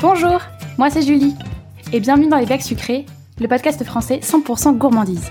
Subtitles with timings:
[0.00, 0.40] Bonjour,
[0.78, 1.34] moi c'est Julie,
[1.92, 3.04] et bienvenue dans Les Becs Sucrés,
[3.40, 5.28] le podcast français 100% gourmandise.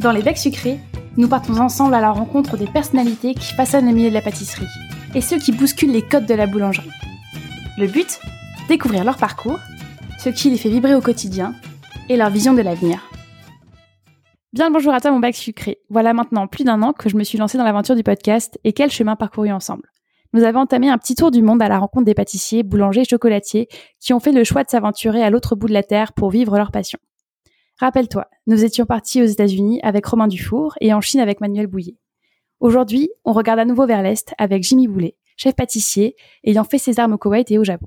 [0.00, 0.80] Dans Les Becs Sucrés,
[1.16, 4.66] nous partons ensemble à la rencontre des personnalités qui façonnent le milieu de la pâtisserie,
[5.14, 6.90] et ceux qui bousculent les codes de la boulangerie.
[7.78, 8.18] Le but
[8.68, 9.60] Découvrir leur parcours,
[10.18, 11.54] ce qui les fait vibrer au quotidien,
[12.08, 13.08] et leur vision de l'avenir.
[14.52, 15.78] Bien le bonjour à toi mon bac sucré.
[15.90, 18.72] Voilà maintenant plus d'un an que je me suis lancée dans l'aventure du podcast et
[18.72, 19.84] quel chemin parcouru ensemble.
[20.36, 23.04] Nous avons entamé un petit tour du monde à la rencontre des pâtissiers, boulangers et
[23.08, 23.68] chocolatiers
[24.00, 26.58] qui ont fait le choix de s'aventurer à l'autre bout de la terre pour vivre
[26.58, 26.98] leur passion.
[27.80, 31.96] Rappelle-toi, nous étions partis aux États-Unis avec Romain Dufour et en Chine avec Manuel Bouillet.
[32.60, 37.00] Aujourd'hui, on regarde à nouveau vers l'Est avec Jimmy Boulet, chef pâtissier ayant fait ses
[37.00, 37.86] armes au Koweït et au Japon.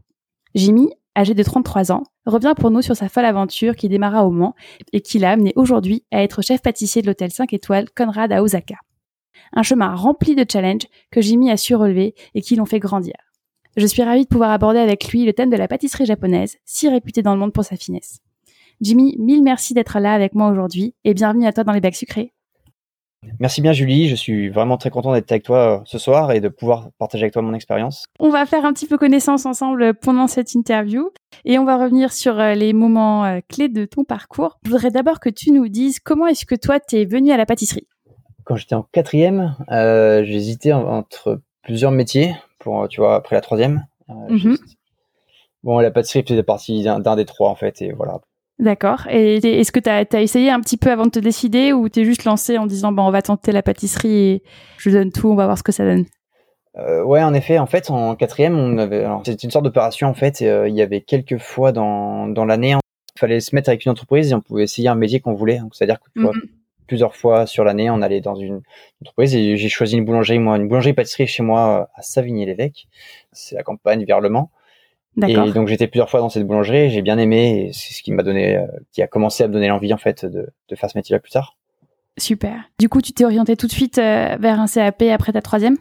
[0.55, 4.31] Jimmy âgé de 33 ans, revient pour nous sur sa folle aventure qui démarra au
[4.31, 4.55] Mans
[4.91, 8.41] et qui l'a amené aujourd'hui à être chef pâtissier de l'hôtel 5 étoiles Conrad à
[8.41, 8.75] Osaka.
[9.53, 13.15] Un chemin rempli de challenges que Jimmy a su relever et qui l'ont fait grandir.
[13.77, 16.89] Je suis ravie de pouvoir aborder avec lui le thème de la pâtisserie japonaise, si
[16.89, 18.19] réputée dans le monde pour sa finesse.
[18.81, 21.95] Jimmy, mille merci d'être là avec moi aujourd'hui et bienvenue à toi dans les bacs
[21.95, 22.33] sucrés.
[23.39, 26.39] Merci bien Julie, je suis vraiment très content d'être avec toi euh, ce soir et
[26.39, 28.05] de pouvoir partager avec toi mon expérience.
[28.19, 31.09] On va faire un petit peu connaissance ensemble pendant cette interview
[31.43, 34.57] et on va revenir sur euh, les moments euh, clés de ton parcours.
[34.63, 37.45] Je voudrais d'abord que tu nous dises comment est-ce que toi t'es venu à la
[37.45, 37.87] pâtisserie?
[38.49, 43.85] Quand j'étais en quatrième, euh, j'hésitais entre plusieurs métiers pour, tu vois, après la troisième.
[44.07, 44.57] Mhm.
[45.61, 48.21] Bon, la pâtisserie faisait partie d'un des trois en fait et voilà.
[48.57, 49.05] D'accord.
[49.07, 52.05] Et est-ce que tu as, essayé un petit peu avant de te décider ou t'es
[52.05, 54.43] juste lancé en disant bon, on va tenter la pâtisserie et
[54.79, 56.05] je donne tout, on va voir ce que ça donne?
[56.75, 60.15] Euh, ouais, en effet, en fait, en quatrième, on avait, c'était une sorte d'opération en
[60.15, 60.41] fait.
[60.41, 62.71] Euh, il y avait quelques fois dans, dans l'année,
[63.15, 65.61] il fallait se mettre avec une entreprise et on pouvait essayer un métier qu'on voulait.
[65.71, 66.58] C'est-à-dire que tu vois, Mhm.
[66.89, 68.61] Plusieurs fois sur l'année, on allait dans une
[69.01, 72.87] entreprise et j'ai choisi une boulangerie, moi, une boulangerie pâtisserie chez moi euh, à Savigny-l'Évêque.
[73.31, 74.49] C'est la campagne vers Le Mans.
[75.15, 75.45] D'accord.
[75.47, 78.11] Et donc j'étais plusieurs fois dans cette boulangerie, j'ai bien aimé, et c'est ce qui
[78.11, 80.89] m'a donné, euh, qui a commencé à me donner l'envie en fait de, de faire
[80.89, 81.55] ce métier-là plus tard.
[82.17, 82.55] Super.
[82.79, 85.77] Du coup, tu t'es orienté tout de suite euh, vers un CAP après ta troisième?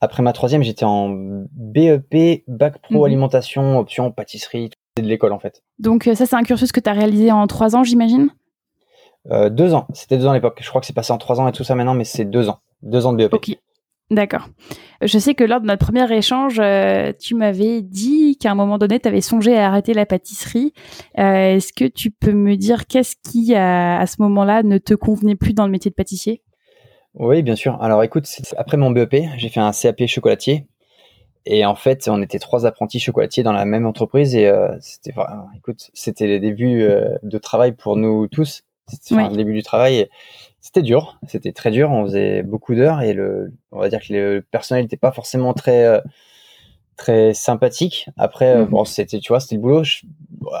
[0.00, 1.08] Après ma troisième, j'étais en
[1.52, 3.04] BEP, bac pro Mhm.
[3.04, 5.62] alimentation, option pâtisserie, c'est de l'école en fait.
[5.78, 8.28] Donc ça, c'est un cursus que tu as réalisé en trois ans, j'imagine?
[9.30, 10.58] Euh, deux ans, c'était deux ans à l'époque.
[10.60, 12.48] Je crois que c'est passé en trois ans et tout ça maintenant, mais c'est deux
[12.48, 13.34] ans, deux ans de BEP.
[13.34, 13.56] Ok.
[14.10, 14.48] D'accord.
[15.02, 18.78] Je sais que lors de notre premier échange, euh, tu m'avais dit qu'à un moment
[18.78, 20.72] donné, tu avais songé à arrêter la pâtisserie.
[21.18, 24.94] Euh, Est-ce que tu peux me dire qu'est-ce qui, à, à ce moment-là, ne te
[24.94, 26.42] convenait plus dans le métier de pâtissier?
[27.12, 27.82] Oui, bien sûr.
[27.82, 30.66] Alors écoute, après mon BEP, j'ai fait un CAP chocolatier.
[31.44, 35.12] Et en fait, on était trois apprentis chocolatiers dans la même entreprise et euh, c'était
[35.12, 36.86] vraiment, écoute, c'était les débuts
[37.22, 38.62] de travail pour nous tous.
[38.88, 39.30] C'était enfin, Ouais.
[39.30, 40.08] le début du travail.
[40.60, 41.90] C'était dur, c'était très dur.
[41.90, 45.54] On faisait beaucoup d'heures et le, on va dire que le personnel n'était pas forcément
[45.54, 46.00] très euh,
[46.96, 48.08] très sympathique.
[48.16, 48.70] Après, euh, Mhm.
[48.70, 49.84] bon, c'était, tu vois, c'était le boulot.
[49.84, 50.02] Je-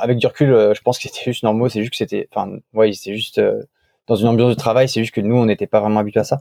[0.00, 1.68] avec du recul, euh, je pense que c'était juste normal.
[1.70, 3.62] C'est juste que c'était, enfin, ouais, c'était juste euh,
[4.06, 4.88] dans une ambiance de travail.
[4.88, 6.38] C'est juste que nous, on n'était pas vraiment habitués à ça.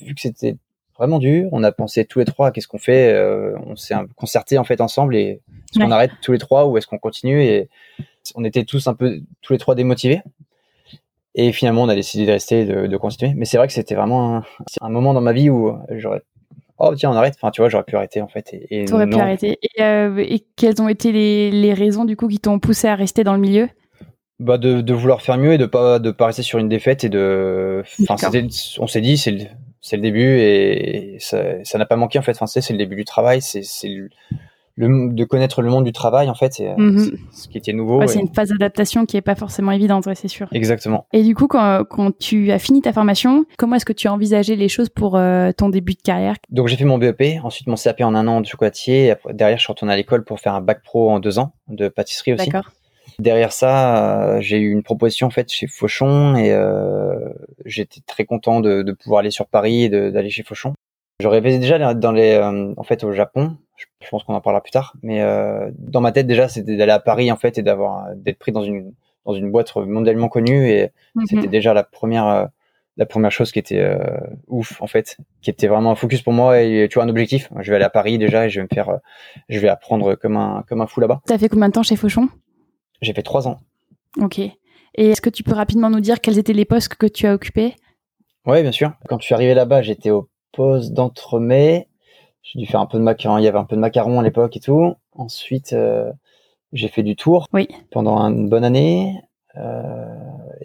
[0.00, 0.56] Vu que c'était
[0.96, 3.12] vraiment dur, on a pensé tous les trois à qu'est-ce qu'on fait.
[3.12, 5.40] euh, on s'est concerté en fait ensemble et
[5.72, 7.42] est-ce qu'on arrête tous les trois ou est-ce qu'on continue?
[7.42, 7.68] Et
[8.36, 10.22] on était tous un peu tous les trois démotivés.
[11.34, 13.32] Et finalement, on a décidé de rester, de, de continuer.
[13.34, 14.44] Mais c'est vrai que c'était vraiment un,
[14.80, 16.22] un moment dans ma vie où j'aurais,
[16.78, 17.34] oh tiens, on arrête.
[17.40, 18.52] Enfin, tu vois, j'aurais pu arrêter en fait.
[18.52, 19.58] Et, et Tu aurais pu arrêter.
[19.62, 22.94] Et, euh, et quelles ont été les, les raisons, du coup, qui t'ont poussé à
[22.94, 23.68] rester dans le milieu?
[24.38, 27.04] Bah de, de vouloir faire mieux et de pas de pas rester sur une défaite
[27.04, 28.16] et de enfin
[28.80, 32.46] on s'est dit c'est le début et ça ça n'a pas manqué en fait enfin
[32.46, 33.62] c'est le début du travail c'est
[34.76, 36.98] le, de connaître le monde du travail en fait c'est Mhm.
[36.98, 39.70] c'est ce qui était nouveau Ouais, et- C'est une phase d'adaptation qui est pas forcément
[39.72, 40.48] évidente, ouais, c'est sûr.
[40.52, 44.08] exactement Et du coup, quand, quand tu as fini ta formation, comment est-ce que tu
[44.08, 46.36] as envisagé les choses pour euh, ton début de carrière?
[46.50, 49.62] Donc j'ai fait mon BEP ensuite mon CAP en un an de chocolatier derrière je
[49.64, 52.48] suis retourné à l'école pour faire un bac pro en deux ans de pâtisserie aussi
[52.48, 52.70] D'accord.
[53.18, 57.28] Derrière ça, euh, j'ai eu une proposition en fait chez Fauchon et euh,
[57.66, 60.72] j'étais très content de, de pouvoir aller sur Paris et d'aller chez Fauchon.
[61.20, 63.56] Je rêvais déjà dans les, euh, en fait, au Japon.
[64.00, 66.92] Je, pense qu'on en parlera plus tard, mais euh, dans ma tête déjà, c'était d'aller
[66.92, 68.92] à Paris en fait et d'avoir d'être pris dans une
[69.24, 70.90] dans une boîte mondialement connue et
[71.26, 71.50] c'était Mhm.
[71.50, 72.46] déjà la première euh,
[72.96, 73.98] la première chose qui était euh,
[74.48, 77.48] ouf en fait, qui était vraiment un focus pour moi et tu vois un objectif.
[77.60, 78.96] Je vais aller à Paris déjà et je vais me faire, euh,
[79.48, 81.20] je vais apprendre comme un comme un fou là-bas.
[81.26, 82.28] T'as fait combien de temps chez Fauchon?
[83.00, 83.60] J'ai fait trois ans.
[84.20, 84.38] Ok.
[84.40, 84.52] Et
[84.96, 87.74] est-ce que tu peux rapidement nous dire quels étaient les postes que tu as occupés?
[88.44, 88.92] Oui, bien sûr.
[89.08, 91.88] Quand je suis arrivé là-bas, j'étais au poste d'entremet.
[92.42, 93.38] J'ai dû faire un peu de macaron.
[93.38, 94.94] Il y avait un peu de macaron à l'époque et tout.
[95.14, 96.10] Ensuite, euh,
[96.72, 97.68] j'ai fait du tour Oui.
[97.90, 99.20] pendant une bonne année.
[99.56, 100.06] Euh,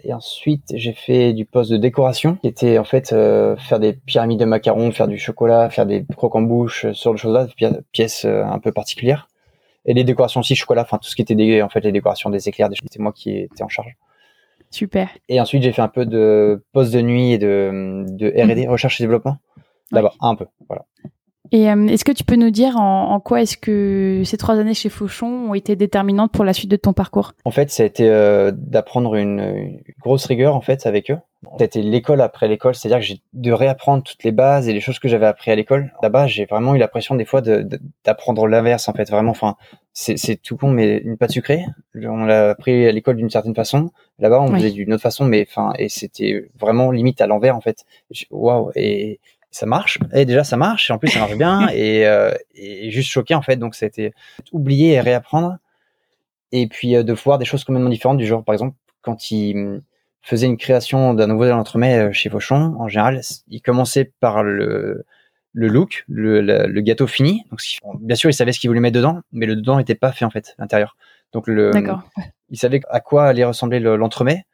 [0.02, 3.92] et ensuite, j'ai fait du poste de décoration, qui était en fait euh, faire des
[3.92, 7.66] pyramides de macarons, faire du chocolat, faire des crocs en bouche, genre de choses-là, pi-
[7.92, 9.28] pièces un peu particulières.
[9.84, 12.30] et les décorations aussi chocolat, enfin tout ce qui était des, en fait les décorations
[12.30, 13.94] des éclairs, c'était moi qui étais en charge.
[14.70, 15.08] Super.
[15.28, 18.70] Et ensuite j'ai fait un peu de poste de nuit et de, de R&D, mhm.
[18.70, 19.36] recherche et développement.
[19.92, 20.84] D'abord un peu, voilà.
[21.52, 24.74] Et euh, est-ce que tu peux nous dire en, quoi est-ce que ces trois années
[24.74, 27.32] chez Fauchon ont été déterminantes pour la suite de ton parcours?
[27.44, 31.18] En fait, ça a été euh, d'apprendre une, grosse rigueur en fait avec eux.
[31.58, 34.98] C'était l'école après l'école, c'est-à-dire que j'ai de réapprendre toutes les bases et les choses
[34.98, 35.92] que j'avais appris à l'école.
[36.02, 37.42] Là-bas, j'ai vraiment eu l'impression des fois
[38.04, 39.30] d'apprendre l'inverse en fait, vraiment.
[39.30, 39.54] Enfin,
[39.92, 41.64] c'est tout con, mais une pâte sucrée,
[41.94, 43.90] on l'a appris à l'école d'une certaine façon.
[44.18, 47.60] Là-bas, on faisait d'une autre façon, mais enfin, et c'était vraiment limite à l'envers en
[47.60, 47.84] fait.
[48.30, 49.98] Waouh Et ça marche.
[50.14, 50.90] Et déjà, ça marche.
[50.90, 51.68] Et en plus, ça marche bien.
[51.72, 53.56] et, euh, et juste choqué, en fait.
[53.56, 54.12] Donc, c'était
[54.52, 55.56] oublier et réapprendre.
[56.52, 59.56] Et puis, euh, de voir des choses complètement différentes du genre, par exemple, quand il
[59.56, 59.82] hum,
[60.22, 65.04] faisait une création d'un nouveau entremets euh, chez Fauchon, en général, il commençait par le,
[65.52, 67.44] le look, le, le, gâteau fini.
[67.50, 67.60] Donc,
[68.00, 70.24] bien sûr, il savait ce qu'il voulait mettre dedans, mais le dedans n'était pas fait,
[70.24, 70.96] en fait, l'intérieur.
[71.32, 71.70] Donc, le,
[72.50, 74.44] il savait à quoi allait ressembler l'entremet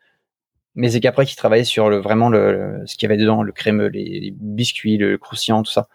[0.74, 3.52] mais c'est qu'après qu'il travaillait sur le, vraiment le, ce qu'il y avait dedans, le
[3.52, 5.88] crémeux, les, biscuits, le croustillant, tout ça.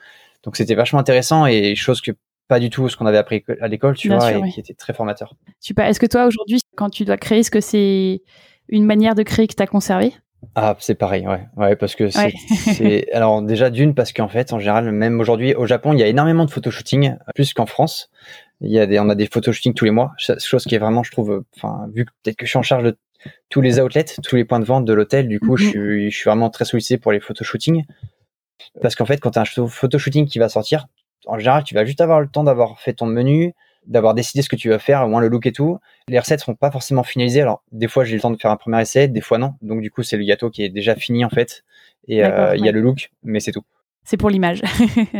[0.43, 2.11] Donc c'était vachement intéressant et chose que
[2.47, 4.93] pas du tout ce qu'on avait appris à l'école, tu vois, et qui était très
[4.93, 5.35] formateur.
[5.59, 5.85] Super.
[5.85, 8.23] Est-ce que toi aujourd'hui, quand tu dois créer, est-ce que c'est
[8.69, 10.13] une manière de créer que tu as conservé?
[10.55, 12.09] Ah, c'est pareil, ouais, ouais, parce que
[12.49, 16.03] c'est, alors déjà d'une parce qu'en fait, en général, même aujourd'hui au Japon, il y
[16.03, 18.09] a énormément de photoshooting, plus qu'en France.
[18.61, 21.03] Il y a des, on a des photoshootings tous les mois, chose qui est vraiment,
[21.03, 22.97] je trouve, enfin, vu que peut-être que je suis en charge de
[23.49, 25.27] tous les outlets, tous les points de vente de l'hôtel.
[25.27, 25.71] Du coup, je, mhm.
[25.71, 27.85] suis, je suis vraiment très sollicité pour les photoshootings.
[28.81, 30.87] Parce qu'en fait, quand tu as un photoshooting qui va sortir,
[31.25, 33.53] en général, tu vas juste avoir le temps d'avoir fait ton menu,
[33.85, 35.79] d'avoir décidé ce que tu vas faire, au moins le look et tout.
[36.07, 37.41] Les recettes seront pas forcément finalisées.
[37.41, 39.53] Alors, des fois, j'ai le temps de faire un premier essai, des fois non.
[39.61, 41.63] Donc, du coup, c'est le gâteau qui est déjà fini, en fait.
[42.07, 43.63] Et euh, il y a le look, mais c'est tout.
[44.03, 44.61] C'est pour l'image.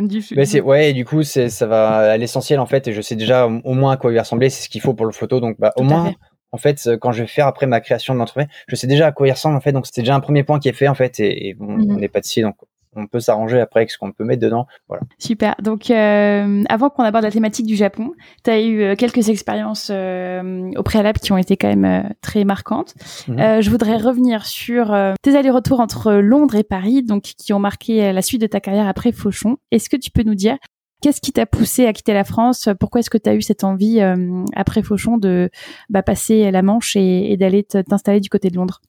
[0.64, 3.46] ouais, et du coup, c'est ça va à l'essentiel en fait, et je sais déjà
[3.46, 5.40] au moins à quoi il va ressembler, c'est ce qu'il faut pour le photo.
[5.40, 6.14] Donc, bah, au moins,
[6.52, 9.08] en fait, euh, quand je vais faire après ma création de l'entreprise, je sais déjà
[9.08, 9.72] à quoi il ressemble en fait.
[9.72, 11.92] Donc c'est déjà un premier point qui est fait en fait, et, bon, mhm.
[11.92, 12.56] on n'est pas ici, donc
[12.96, 14.66] on peut s'arranger après avec ce qu'on peut mettre dedans.
[14.88, 15.04] Voilà.
[15.20, 15.54] Super.
[15.62, 18.14] Donc, euh, avant qu'on aborde la thématique du Japon,
[18.44, 22.96] tu as eu euh, quelques expériences au préalable qui ont été quand même très marquantes.
[23.28, 23.62] Mhm.
[23.62, 24.88] je voudrais revenir sur
[25.22, 28.88] tes allers-retours entre Londres et Paris, donc qui ont marqué la suite de ta carrière
[28.88, 29.58] après Fauchon.
[29.72, 30.58] Est-ce que tu peux nous dire
[31.02, 32.68] Qu'est-ce qui t'a poussé à quitter la France?
[32.80, 35.50] Pourquoi est-ce que tu as eu cette envie, euh, après Fauchon, de
[35.90, 38.82] bah, passer la Manche et, d'aller t'installer du côté de Londres?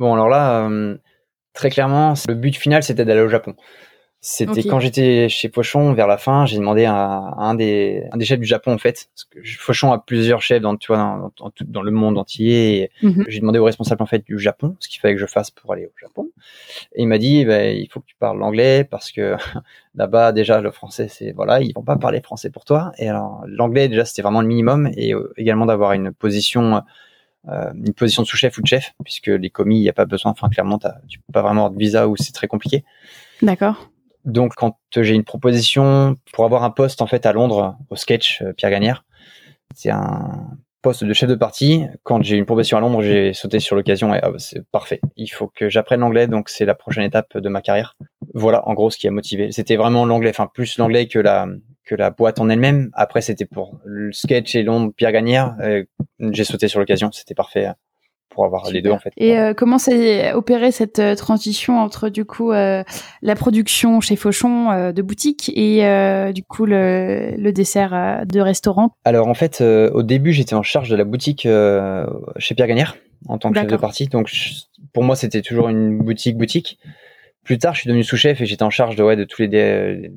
[0.00, 0.96] Bon, alors là, euh,
[1.52, 3.54] très clairement, le but final, c'était d'aller au Japon.
[4.28, 8.24] C'était quand j'étais chez Fauchon vers la fin, j'ai demandé à, un, des, un des
[8.24, 9.08] chefs du Japon en fait.
[9.14, 12.90] Parce que Fauchon a plusieurs chefs dans, tu vois, dans, dans, le monde entier.
[13.02, 13.24] Mhm.
[13.28, 15.72] J'ai demandé au responsable en fait du Japon ce qu'il fallait que je fasse pour
[15.72, 16.30] aller au Japon.
[16.94, 19.36] Et il m'a dit bah, il faut que tu parles l'anglais parce que
[19.94, 22.90] là-bas déjà le français c'est voilà ils vont pas parler français pour toi.
[22.98, 26.82] Et alors l'anglais déjà c'était vraiment le minimum et euh, également d'avoir une position
[27.48, 30.06] euh, une position de sous-chef ou de chef puisque les commis il n'y a pas
[30.06, 30.32] besoin.
[30.32, 32.82] Enfin clairement tu peux pas vraiment avoir de visa ou c'est très compliqué.
[33.40, 33.90] D'accord.
[34.26, 38.42] Donc, quand j'ai une proposition pour avoir un poste en fait à Londres au sketch
[38.42, 39.04] euh, Pierre Gagnère,
[39.74, 41.84] c'est un poste de chef de parti.
[42.02, 45.00] Quand j'ai une proposition à Londres, j'ai sauté sur l'occasion et ah, bah, c'est parfait.
[45.16, 47.94] Il faut que j'apprenne l'anglais, donc c'est la prochaine étape de ma carrière.
[48.34, 49.52] Voilà, en gros, ce qui a motivé.
[49.52, 51.46] C'était vraiment l'anglais, enfin plus l'anglais que la
[51.84, 52.90] que la boîte en elle-même.
[52.94, 55.56] Après, c'était pour le sketch et Londres Pierre Gagnère.
[55.60, 55.84] Euh,
[56.18, 57.68] j'ai sauté sur l'occasion, c'était parfait
[58.30, 59.12] pour avoir les deux en fait.
[59.16, 62.82] Et euh, comment s'est opéré cette euh, transition entre du coup euh,
[63.22, 65.80] la production chez Fauchon de boutique et
[66.32, 68.94] du coup le, le dessert de restaurant?
[69.04, 71.48] Alors en fait au début j'étais en charge de la boutique
[72.36, 72.96] chez Pierre Gagnère
[73.28, 74.30] en tant que chef de partie donc
[74.92, 76.78] pour moi c'était toujours une boutique boutique.
[77.42, 80.10] Plus tard je suis devenu sous-chef et j'étais en charge de ouais de tous les,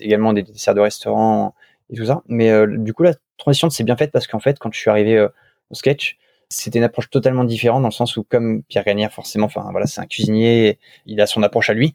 [0.00, 1.54] également des desserts de restaurant
[1.90, 2.22] et tout ça.
[2.28, 5.26] Mais du coup la transition s'est bien faite parce qu'en fait quand je suis arrivé
[5.70, 9.46] au sketch c'était une approche totalement différente dans le sens où, comme Pierre Gagnère, forcément,
[9.46, 11.94] enfin voilà, c'est un cuisinier, il a son approche à lui.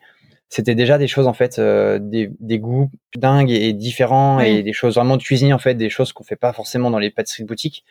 [0.49, 4.73] C'était déjà des choses en fait, euh, des, des, goûts dingues et, différents et des
[4.73, 7.43] choses vraiment de cuisine en fait, des choses qu'on fait pas forcément dans les pâtisseries
[7.43, 7.85] de boutique.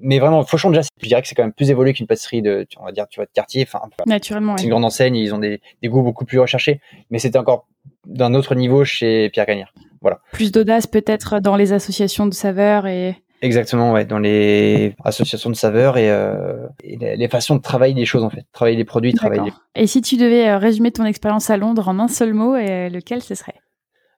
[0.00, 2.66] Mais vraiment, Fauchon déjà, je dirais que c'est quand même plus évolué qu'une pâtisserie de,
[2.78, 3.66] on va dire, tu vois, de quartier.
[3.66, 4.56] Enfin, naturellement.
[4.56, 6.80] C'est une grande enseigne, ils ont des, des goûts beaucoup plus recherchés.
[7.10, 7.66] Mais c'était encore
[8.06, 9.72] d'un autre niveau chez Pierre Gagnère.
[10.00, 10.20] Voilà.
[10.32, 13.16] Plus d'audace peut-être dans les associations de saveurs et.
[13.42, 18.24] Exactement, ouais, dans les associations de saveurs et, euh, les, façons de travailler des choses
[18.24, 19.52] en fait, travailler les produits, travailler.
[19.74, 22.88] Et si tu devais euh, résumer ton expérience à Londres en un seul mot, euh,
[22.88, 23.54] lequel ce serait?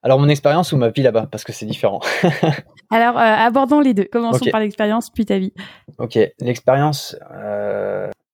[0.03, 2.01] Alors mon expérience ou ma vie là-bas, parce que c'est différent.
[2.91, 4.05] Alors abordons les deux.
[4.05, 5.53] Commençons par l'expérience puis ta vie.
[5.99, 7.17] Ok, l'expérience.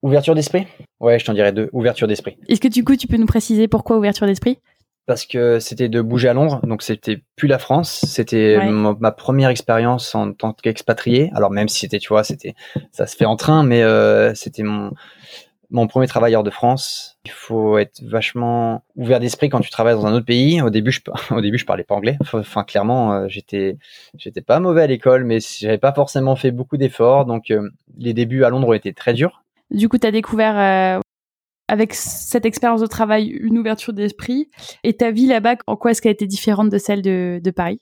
[0.02, 0.66] Ouverture d'esprit?
[1.00, 1.70] Ouais, je t'en dirais deux.
[1.72, 2.36] Ouverture d'esprit.
[2.48, 4.58] Est-ce que du coup tu peux nous préciser pourquoi ouverture d'esprit?
[5.06, 9.50] Parce que c'était de bouger à Londres, donc c'était plus la France, c'était ma, première
[9.50, 11.30] expérience en tant qu'expatrié.
[11.34, 12.54] Alors même si c'était, tu vois, c'était,
[12.92, 14.92] ça se fait en train, mais euh, c'était mon
[15.72, 17.18] mon premier travail hors de France.
[17.24, 20.60] Il faut être vachement ouvert d'esprit quand tu travailles dans un autre pays.
[20.60, 21.00] Au début, je,
[21.34, 22.18] au début, je parlais pas anglais.
[22.32, 23.78] Enfin, clairement, euh, j'étais,
[24.16, 27.24] j'étais pas mauvais à l'école, mais j'avais pas forcément fait beaucoup d'efforts.
[27.24, 29.42] Donc, euh, les débuts à Londres ont été très durs.
[29.70, 31.00] Du coup, tu as découvert
[31.72, 34.50] avec cette expérience de travail une ouverture d'esprit.
[34.84, 37.80] Et ta vie là-bas, en quoi est-ce qu'elle était différente de celle de, Paris?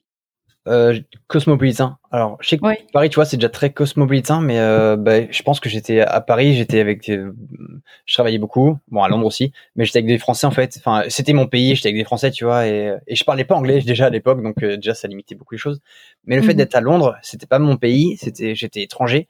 [0.68, 1.98] Euh, cosmopolitain.
[2.12, 5.42] Alors, je sais que Paris, tu vois, c'est déjà très cosmopolitain, mais euh, bah, je
[5.42, 9.84] pense que j'étais à Paris, j'étais avec, je travaillais beaucoup, bon à Londres aussi, mais
[9.84, 10.76] j'étais avec des Français en fait.
[10.78, 13.56] Enfin, c'était mon pays, j'étais avec des Français, tu vois, et, et je parlais pas
[13.56, 15.80] anglais déjà à l'époque, donc euh, déjà ça limitait beaucoup les choses.
[16.26, 16.58] Mais le fait mhm.
[16.58, 19.26] d'être à Londres, c'était pas mon pays, c'était, j'étais étranger,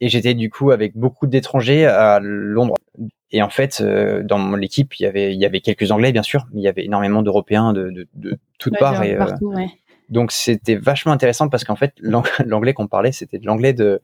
[0.00, 2.74] et j'étais du coup avec beaucoup d'étrangers à Londres.
[3.32, 6.22] Et en fait, euh, dans l'équipe, il y avait il y avait quelques Anglais bien
[6.22, 9.02] sûr, mais il y avait énormément d'Européens de, de, de toutes parts.
[9.02, 9.26] Et, euh,
[10.10, 14.00] Donc c'était vachement intéressant parce qu'en fait l'anglais qu'on parlait, c'était de l'anglais de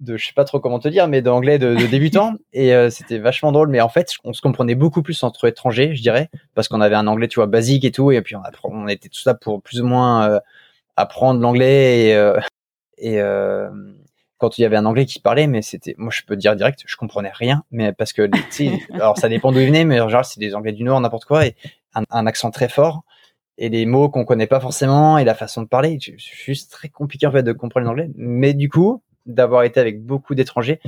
[0.00, 2.34] de je sais pas trop comment te dire, mais d'anglais de, de débutant.
[2.52, 3.68] et euh, c'était vachement drôle.
[3.68, 6.96] Mais en fait, on se comprenait beaucoup plus entre étrangers, je dirais, parce qu'on avait
[6.96, 8.12] un anglais, tu vois, basique et tout.
[8.12, 10.40] Et puis on, on était tout ça pour plus ou moins
[10.96, 12.32] apprendre l'anglais et,
[12.98, 13.22] et
[14.42, 16.82] quand il y avait un anglais qui parlait, mais c'était, moi je peux dire direct,
[16.84, 18.28] je comprenais rien, mais parce que,
[18.92, 21.26] alors ça dépend d'où il venait, mais en général c'est des anglais du Nord, n'importe
[21.26, 21.54] quoi, et
[21.94, 23.04] un, accent très fort,
[23.56, 26.88] et des mots qu'on connaît pas forcément, et la façon de parler, c'est juste très
[26.88, 28.10] compliqué en fait de comprendre l'anglais.
[28.16, 30.80] Mais du coup, d'avoir été avec beaucoup d'étrangers,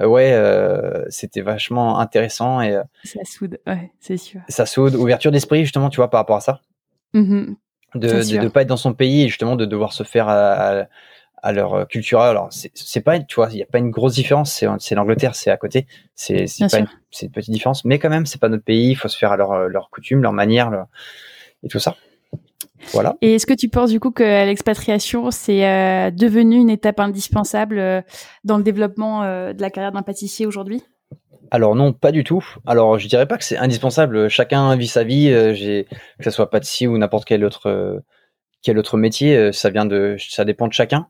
[0.00, 4.42] euh, ouais, euh, c'était vachement intéressant et euh, ça soude, ouais, c'est sûr.
[4.50, 6.60] Ça soude, ouverture d'esprit justement, tu vois, par rapport à ça.
[7.14, 7.54] Mm-hmm.
[7.94, 10.80] De, de, de, pas être dans son pays et justement de devoir se faire à,
[10.82, 10.88] à
[11.52, 12.20] leur euh, culture.
[12.20, 14.64] Alors c'est pas, tu vois, il y a pas une grosse différence.
[14.78, 15.86] C'est l'Angleterre, c'est à côté.
[16.14, 16.86] C'est pas une,
[17.22, 18.90] une, petite différence, mais quand même, c'est pas notre pays.
[18.90, 20.86] Il faut se faire à leur euh, leur coutume, leur manière,
[21.62, 21.96] et tout ça.
[22.92, 23.16] Voilà.
[23.20, 28.04] Et est-ce que tu penses du coup que l'expatriation c'est euh, devenu une étape indispensable
[28.44, 30.82] dans le développement de la carrière d'un pâtissier aujourd'hui?
[31.50, 32.44] Alors non, pas du tout.
[32.66, 34.28] Alors je dirais pas que c'est indispensable.
[34.28, 35.28] Chacun vit sa vie.
[35.54, 35.86] J'ai
[36.18, 38.02] que ce soit pâtissier ou n'importe quel autre
[38.62, 41.08] quel autre métier, ça vient de, ça dépend de chacun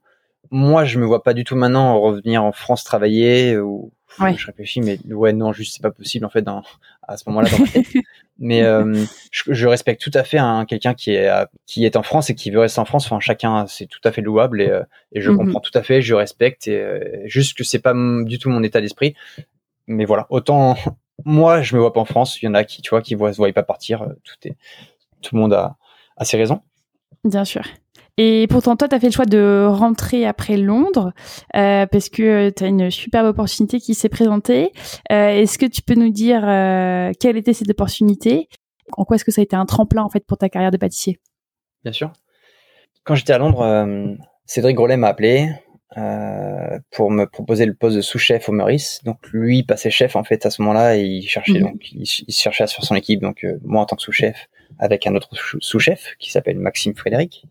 [0.51, 3.93] moi, je me vois pas du tout maintenant revenir en France travailler ou
[4.37, 6.63] je réfléchis, mais ouais, non, juste c'est pas possible en fait dans,
[7.07, 7.49] à ce moment-là
[8.39, 11.31] mais euh, je, respecte tout à fait hein, quelqu'un qui est
[11.67, 13.07] qui est en France et qui veut rester en France.
[13.07, 15.39] Enfin, chacun, c'est tout à fait louable et, euh, et je mhm.
[15.39, 18.63] comprends tout à fait, je respecte et euh, juste que c'est pas du tout mon
[18.63, 19.15] état d'esprit.
[19.87, 20.77] Mais voilà, autant
[21.25, 22.41] moi, je me vois pas en France.
[22.41, 24.07] Il y en a qui, tu vois, qui voient, se voient pas partir.
[24.23, 24.57] Tout est,
[25.21, 25.77] tout le monde a,
[26.17, 26.61] a ses raisons.
[27.25, 27.63] Bien sûr.
[28.21, 31.13] Et pourtant, toi, tu as fait le choix de rentrer après Londres
[31.55, 34.73] euh, parce que tu as une superbe opportunité qui s'est présentée.
[35.13, 38.49] Euh, est-ce que tu peux nous dire euh, quelle était cette opportunité?
[38.97, 40.77] En quoi est-ce que ça a été un tremplin en fait pour ta carrière de
[40.77, 41.21] pâtissier?
[41.85, 42.13] Bien sûr.
[43.05, 45.49] Quand j'étais à Londres, Cédric Grolet m'a appelé
[46.91, 49.01] pour me proposer le poste de sous-chef au Meurice.
[49.05, 51.63] Donc lui passait chef en fait à ce moment-là et il cherchait mhm.
[51.63, 53.21] donc il, cherchait à se faire son équipe.
[53.21, 54.49] Donc moi en tant que sous-chef
[54.79, 57.47] avec un autre sous-chef qui s'appelle Maxime Frédéric.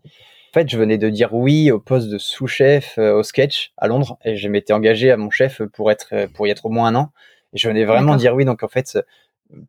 [0.50, 3.86] En fait, je venais de dire oui au poste de sous-chef euh, au sketch à
[3.86, 6.88] Londres et je m'étais engagé à mon chef pour être pour y être au moins
[6.88, 7.12] un an.
[7.52, 8.44] Et je venais vraiment dire oui.
[8.44, 8.98] Donc en fait,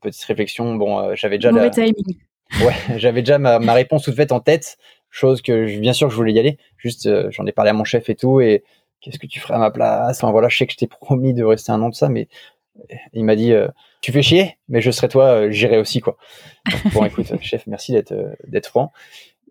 [0.02, 0.76] petite réflexion.
[0.76, 1.70] Bon, euh, j'avais déjà la...
[2.66, 4.78] Ouais, j'avais déjà ma, ma, réponse toute faite en tête.
[5.12, 6.58] Chose que bien sûr je voulais y aller.
[6.78, 8.42] Juste, euh, j'en ai parlé à mon chef et tout.
[8.42, 8.64] Et
[9.02, 10.18] qu'est-ce que tu ferais à ma place?
[10.18, 12.28] Enfin voilà, je sais que je t'ai promis de rester un an de ça, mais
[13.14, 13.54] il m'a dit
[14.02, 16.18] tu fais chier, mais je serai toi, j'irai aussi quoi.
[16.92, 18.14] bon, écoute, chef, merci d'être
[18.48, 18.94] d'être franc.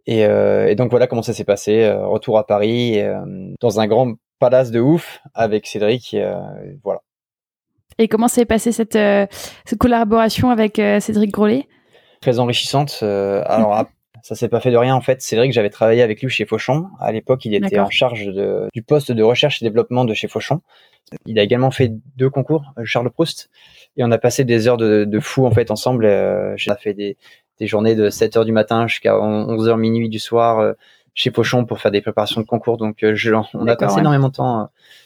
[0.08, 1.84] Euh, et, donc voilà comment ça s'est passé.
[1.84, 3.20] Euh, retour à Paris, euh,
[3.60, 6.16] dans un grand palace de ouf avec Cédric.
[6.84, 7.00] voilà.
[7.98, 8.98] Et comment s'est passée cette,
[9.64, 11.66] cette, collaboration avec Cédric Grolet
[12.20, 13.02] Très enrichissante.
[13.02, 13.86] alors,
[14.22, 15.20] ça s'est pas fait de rien en fait.
[15.20, 16.86] Cédric, j'avais travaillé avec lui chez Fauchon.
[17.00, 20.28] À l'époque, il était en charge de, du poste de recherche et développement de chez
[20.28, 20.60] Fauchon.
[21.26, 23.50] Il a également fait deux concours, Charles Proust,
[23.96, 26.06] et on a passé des heures de, de fou en fait ensemble.
[26.56, 27.16] J'ai fait des,
[27.58, 30.72] des journées de 7 heures du matin jusqu'à 11 heures minuit du soir euh,
[31.14, 32.76] chez Pochon pour faire des préparations de concours.
[32.76, 34.64] Donc, euh, je, on a passé énormément de temps euh,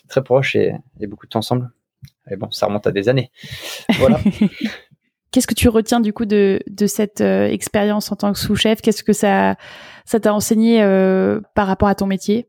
[0.09, 0.75] très proche et,
[1.07, 1.71] beaucoup de temps ensemble.
[2.31, 3.31] Et bon, ça remonte à des années.
[3.99, 4.21] Voilà.
[5.31, 8.83] Qu'est-ce que tu retiens du coup de, de cette expérience en tant que sous-chef?
[8.83, 9.57] Qu'est-ce que ça
[10.05, 10.83] ça t'a enseigné
[11.55, 12.47] par rapport à ton métier?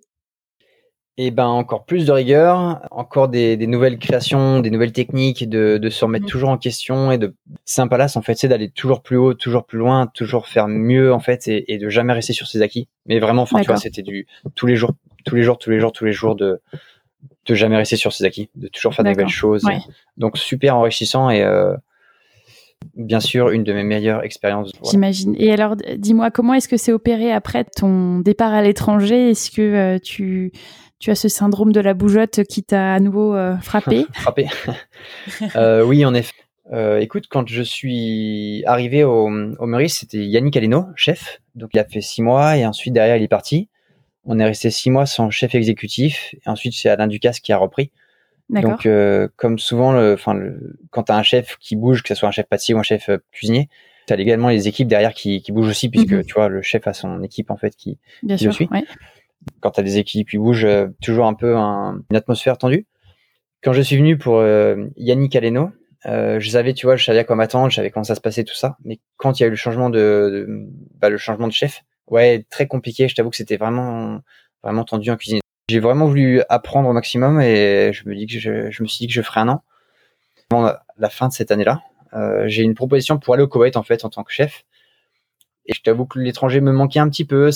[1.18, 5.78] Et ben encore plus de rigueur, encore des, des nouvelles créations, des nouvelles techniques, de,
[5.78, 6.30] de se remettre mmh.
[6.30, 9.36] toujours en question et de c'est un palace en fait, c'est d'aller toujours plus haut,
[9.36, 12.64] toujours plus loin, toujours faire mieux en fait et, et de jamais rester sur ses
[12.64, 12.88] acquis.
[13.06, 14.92] Mais vraiment, enfin tu vois, c'était du tous les jours,
[15.24, 16.62] tous les jours, tous les jours, tous les jours de
[17.46, 19.64] de jamais rester sur ses acquis, de toujours faire des nouvelles choses.
[20.18, 21.76] Donc super enrichissant et euh,
[22.96, 24.72] bien sûr une de mes meilleures expériences.
[24.90, 25.36] J'imagine.
[25.38, 29.30] Et alors, dis-moi, comment est-ce que c'est opéré après ton départ à l'étranger?
[29.30, 30.52] Est-ce que tu
[31.04, 34.48] tu as ce syndrome de la bougeotte qui t'a à nouveau frappé Frappé.
[35.86, 36.34] oui, en effet.
[36.72, 41.42] Euh, écoute, quand je suis arrivé au, au Meurice, c'était Yannick Aleno, chef.
[41.56, 43.70] Donc il a fait six mois et ensuite derrière il est parti.
[44.26, 47.58] On est resté six mois sans chef exécutif et ensuite c'est Alain Ducasse qui a
[47.58, 47.92] repris.
[48.50, 50.18] Donc euh, comme souvent, le,
[50.90, 52.84] quand tu as un chef qui bouge, que ce soit un chef pâtissier ou un
[52.84, 53.70] chef euh, cuisinier,
[54.08, 56.26] tu as également les équipes derrière qui, qui bougent aussi puisque mhm.
[56.26, 58.70] tu vois le chef a son équipe en fait qui, Bien sûr, le suit.
[59.62, 62.88] Quand tu as des équipes qui bougent, euh, toujours un peu un, une atmosphère tendue.
[63.64, 65.72] Quand je suis venu pour euh, Yannick Aleno,
[66.06, 68.22] euh, je savais, tu vois, je savais à quoi m'attendre, je savais comment ça se
[68.22, 68.78] passait, tout ça.
[68.84, 70.48] Mais quand il y a eu le changement de,
[71.00, 73.08] bah, le changement de chef, ouais, très compliqué.
[73.08, 74.20] Je t'avoue que c'était vraiment,
[74.64, 75.40] vraiment tendu en cuisine.
[75.70, 79.08] J'ai vraiment voulu apprendre au maximum et je me dis que je me suis dit
[79.08, 79.64] que je ferais un an.
[80.52, 81.82] Avant la fin de cette année-là,
[82.14, 84.66] euh, j'ai une proposition pour aller au Koweït en fait en tant que chef.
[85.66, 87.50] Et je t'avoue que l'étranger me manquait un petit peu.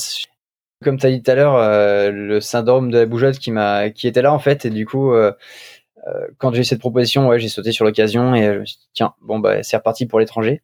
[0.83, 3.89] Comme tu as dit tout à l'heure, euh, le syndrome de la bougeotte qui m'a,
[3.89, 5.31] qui était là en fait, et du coup, euh,
[6.07, 8.77] euh, quand j'ai eu cette proposition, ouais, j'ai sauté sur l'occasion et je me suis
[8.77, 10.61] dit, tiens, bon, bah, c'est reparti pour l'étranger.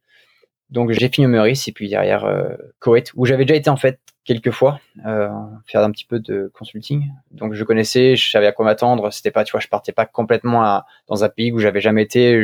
[0.69, 3.75] Donc j'ai fini au Meurice et puis derrière euh, Koweït, où j'avais déjà été en
[3.75, 5.29] fait quelques fois euh,
[5.67, 7.11] faire un petit peu de consulting.
[7.31, 9.11] Donc je connaissais, je savais à quoi m'attendre.
[9.11, 12.01] C'était pas, tu vois, je partais pas complètement à, dans un pays où j'avais jamais
[12.03, 12.43] été.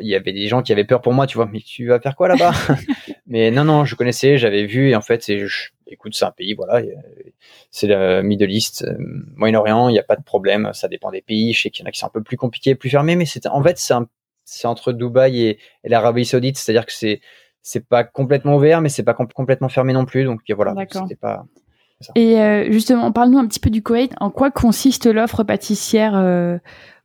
[0.00, 2.00] il y avait des gens qui avaient peur pour moi, tu vois, mais tu vas
[2.00, 2.52] faire quoi là-bas?
[3.26, 5.46] Mais non, non, je connaissais, j'avais vu et en fait, c'est,
[5.90, 6.82] écoute, c'est un pays, voilà,
[7.70, 8.96] c'est le Middle East, euh,
[9.36, 11.52] Moyen-Orient, il n'y a pas de problème, ça dépend des pays.
[11.52, 13.26] Je sais qu'il y en a qui sont un peu plus compliqués, plus fermés, mais
[13.26, 13.78] c'est en fait
[14.44, 17.20] c'est entre Dubaï et, l'Arabie Saoudite, c'est-à-dire que c'est
[17.62, 20.24] c'est pas complètement ouvert, mais c'est pas complètement fermé non plus.
[20.24, 21.44] Donc voilà, c'était pas.
[22.14, 24.14] Et euh, justement, parle-nous un petit peu du Koweït.
[24.20, 26.56] En quoi consiste l'offre pâtissière euh,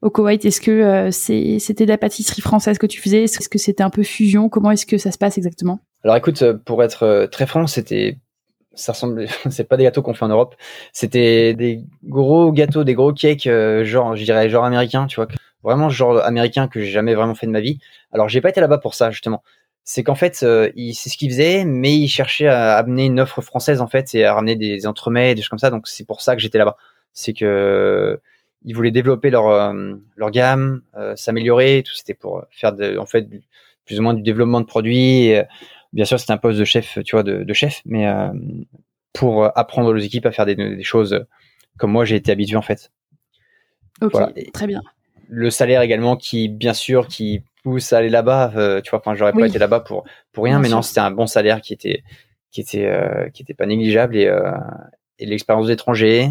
[0.02, 0.46] au Koweït?
[0.46, 3.24] Est-ce que c'était de la pâtisserie française que tu faisais?
[3.24, 4.48] Est-ce que c'était un peu fusion?
[4.48, 5.80] Comment est-ce que ça se passe exactement?
[6.04, 8.20] Alors écoute, pour être très franc, c'était
[8.76, 10.56] ça ressemble, c'est pas des gâteaux qu'on fait en Europe.
[10.94, 15.28] C'était des gros gâteaux, des gros cakes, euh, genre, je dirais, genre américain, tu vois.
[15.64, 17.80] Vraiment genre américain que j'ai jamais vraiment fait de ma vie.
[18.12, 19.44] Alors, j'ai pas été là-bas pour ça, justement.
[19.84, 23.42] C'est qu'en fait, euh, c'est ce qu'ils faisaient, mais ils cherchaient à amener une offre
[23.42, 25.70] française, en fait, et à ramener des entremets, des choses comme ça.
[25.72, 26.78] Donc, c'est pour ça que j'étais là-bas.
[27.14, 28.20] C'est que,
[28.66, 29.96] ils voulaient développer leur, euh,
[30.32, 30.82] gamme,
[31.16, 31.96] s'améliorer, tout.
[31.96, 33.28] C'était pour faire, en fait,
[33.86, 35.34] plus ou moins du développement de produits.
[35.94, 38.30] Bien sûr, c'est un poste de chef, tu vois, de, chef, mais euh,
[39.14, 41.26] pour apprendre aux équipes à faire des, choses
[41.78, 42.92] comme moi j'ai été habitué en fait.
[44.02, 44.14] Ok,
[44.54, 44.82] très bien.
[45.28, 48.54] Le salaire également, qui bien sûr, qui pousse à aller là-bas.
[48.56, 51.12] Euh, tu vois, enfin, j'aurais pas été là-bas pour pour rien, mais non, c'était un
[51.12, 52.04] bon salaire qui était
[52.52, 54.32] qui était euh, qui était pas négligeable et,
[55.20, 56.30] et l'expérience d'étranger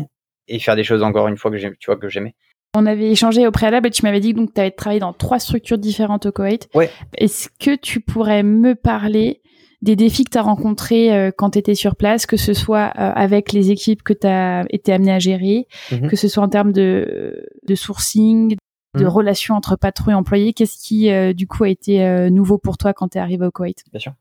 [0.49, 2.35] et faire des choses encore une fois que tu vois que j'aimais.
[2.77, 5.38] On avait échangé au préalable et tu m'avais dit donc tu avais travaillé dans trois
[5.38, 6.69] structures différentes au Koweït.
[6.75, 6.90] Ouais.
[7.17, 9.40] Est-ce que tu pourrais me parler
[9.85, 12.92] des défis que tu as rencontrés euh, quand tu étais sur place, que ce soit
[12.99, 16.09] euh, avec les équipes que tu as été amené à gérer, mhm.
[16.09, 18.57] que ce soit en termes de, de sourcing,
[18.97, 19.09] de mhm.
[19.09, 20.55] relations entre patrons et employés.
[20.55, 23.51] Qu'est-ce qui, euh, du coup, a été nouveau pour toi quand tu es arrivé au
[23.51, 23.85] Koweït?
[23.92, 24.12] Bien sûr.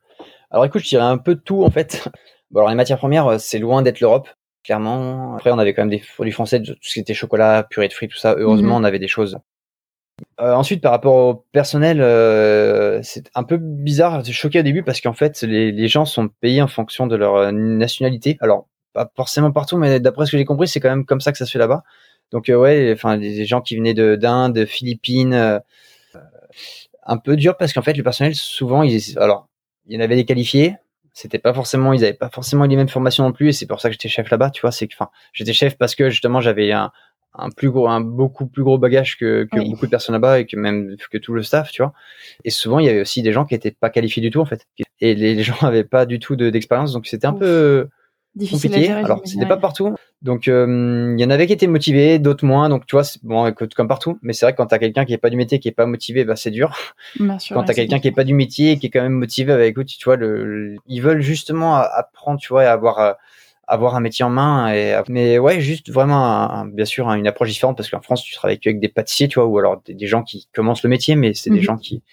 [0.51, 2.07] Alors écoute, je dirais un peu de tout en fait.
[2.51, 4.29] Bon, alors les matières premières, c'est loin d'être l'Europe,
[4.63, 5.33] clairement.
[5.33, 7.93] Après, on avait quand même des produits français, tout ce qui était chocolat, purée de
[7.93, 8.35] fruits, tout ça.
[8.37, 8.81] Heureusement, mhm.
[8.81, 9.39] on avait des choses
[10.39, 14.83] euh, ensuite, par rapport au personnel, euh, c'est un peu bizarre, j'ai choqué au début
[14.83, 18.37] parce qu'en fait, les, les, gens sont payés en fonction de leur euh, nationalité.
[18.39, 21.31] Alors, pas forcément partout, mais d'après ce que j'ai compris, c'est quand même comme ça
[21.31, 21.83] que ça se fait là-bas.
[22.31, 25.61] Donc, euh, ouais, enfin, des gens qui venaient de d'Inde, de Philippines,
[27.05, 28.83] un peu dur parce qu'en fait, le personnel, souvent,
[29.17, 29.49] alors,
[29.87, 30.75] il y en avait des qualifiés.
[31.13, 33.79] C'était pas forcément, ils avaient pas forcément les mêmes formations non plus, et c'est pour
[33.81, 34.49] ça que j'étais chef là-bas.
[34.49, 36.91] Tu vois, c'est que, enfin, j'étais chef parce que justement, j'avais un,
[37.35, 40.45] un plus gros, un beaucoup plus gros bagage que, que beaucoup de personnes là-bas et
[40.45, 41.93] que même que tout le staff, tu vois.
[42.43, 44.45] Et souvent, il y avait aussi des gens qui étaient pas qualifiés du tout en
[44.45, 44.67] fait.
[45.01, 47.87] Et les, gens avaient pas du tout d'expérience, donc c'était un peu
[48.49, 48.91] compliqué.
[48.91, 49.95] Alors c'était pas partout.
[50.21, 52.69] Donc euh, il y en avait qui étaient motivés, d'autres moins.
[52.69, 54.19] Donc tu vois, bon, comme partout.
[54.21, 55.85] Mais c'est vrai que quand t'as quelqu'un qui est pas du métier, qui est pas
[55.85, 56.75] motivé, bah c'est dur.
[57.19, 59.53] Bien sûr, quand t'as quelqu'un qui est pas du métier, qui est quand même motivé,
[59.53, 63.13] bah écoute, tu vois, le, ils veulent justement apprendre, tu vois, et avoir euh,
[63.67, 64.73] avoir un métier en main.
[64.73, 68.59] Et, mais ouais, juste vraiment, bien sûr, une approche différente parce qu'en France, tu travailles
[68.63, 71.49] avec des pâtissiers, tu vois, ou alors des, gens qui commencent le métier, mais c'est
[71.49, 71.63] des mhm.
[71.63, 72.03] gens qui,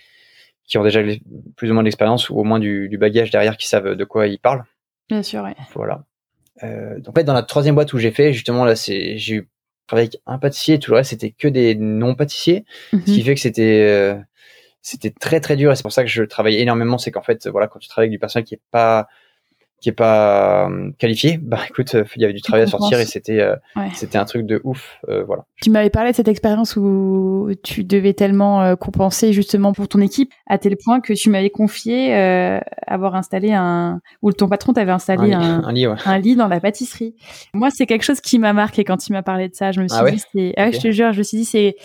[0.66, 1.00] qui ont déjà
[1.56, 4.26] plus ou moins d'expérience ou au moins du, du, bagage derrière qui savent de quoi
[4.26, 4.64] ils parlent.
[5.08, 5.56] Bien sûr, ouais.
[5.74, 6.04] Voilà.
[6.62, 9.48] Euh, donc, en fait, dans la troisième boîte où j'ai fait, justement, là, c'est, j'ai
[9.86, 13.24] travaillé avec un pâtissier, tout le reste, c'était que des non-pâtissiers, ce qui mhm.
[13.24, 14.14] fait que c'était, euh,
[14.82, 16.96] c'était très très dur et c'est pour ça que je travaille énormément.
[16.96, 19.08] C'est qu'en fait, voilà, quand tu travailles avec du personnel qui est pas
[19.80, 23.00] qui est pas euh, qualifié, bah écoute, euh, il y avait du travail à sortir
[23.00, 23.56] et c'était euh,
[23.94, 25.44] c'était un truc de ouf, voilà.
[25.62, 30.32] Tu m'avais parlé de cette expérience où tu devais tellement compenser justement pour ton équipe
[30.46, 32.12] à tel point que tu m'avais confié
[32.86, 36.60] avoir installé un ou ton patron t'avait installé un, un, lit, un, lit, dans la
[36.60, 37.14] pâtisserie.
[37.54, 39.72] Moi, c'est quelque chose qui m'a marqué quand il m'a parlé de ça.
[39.72, 41.76] Je me suis ah dit, c'est, ah je te jure, je me suis dit, c'est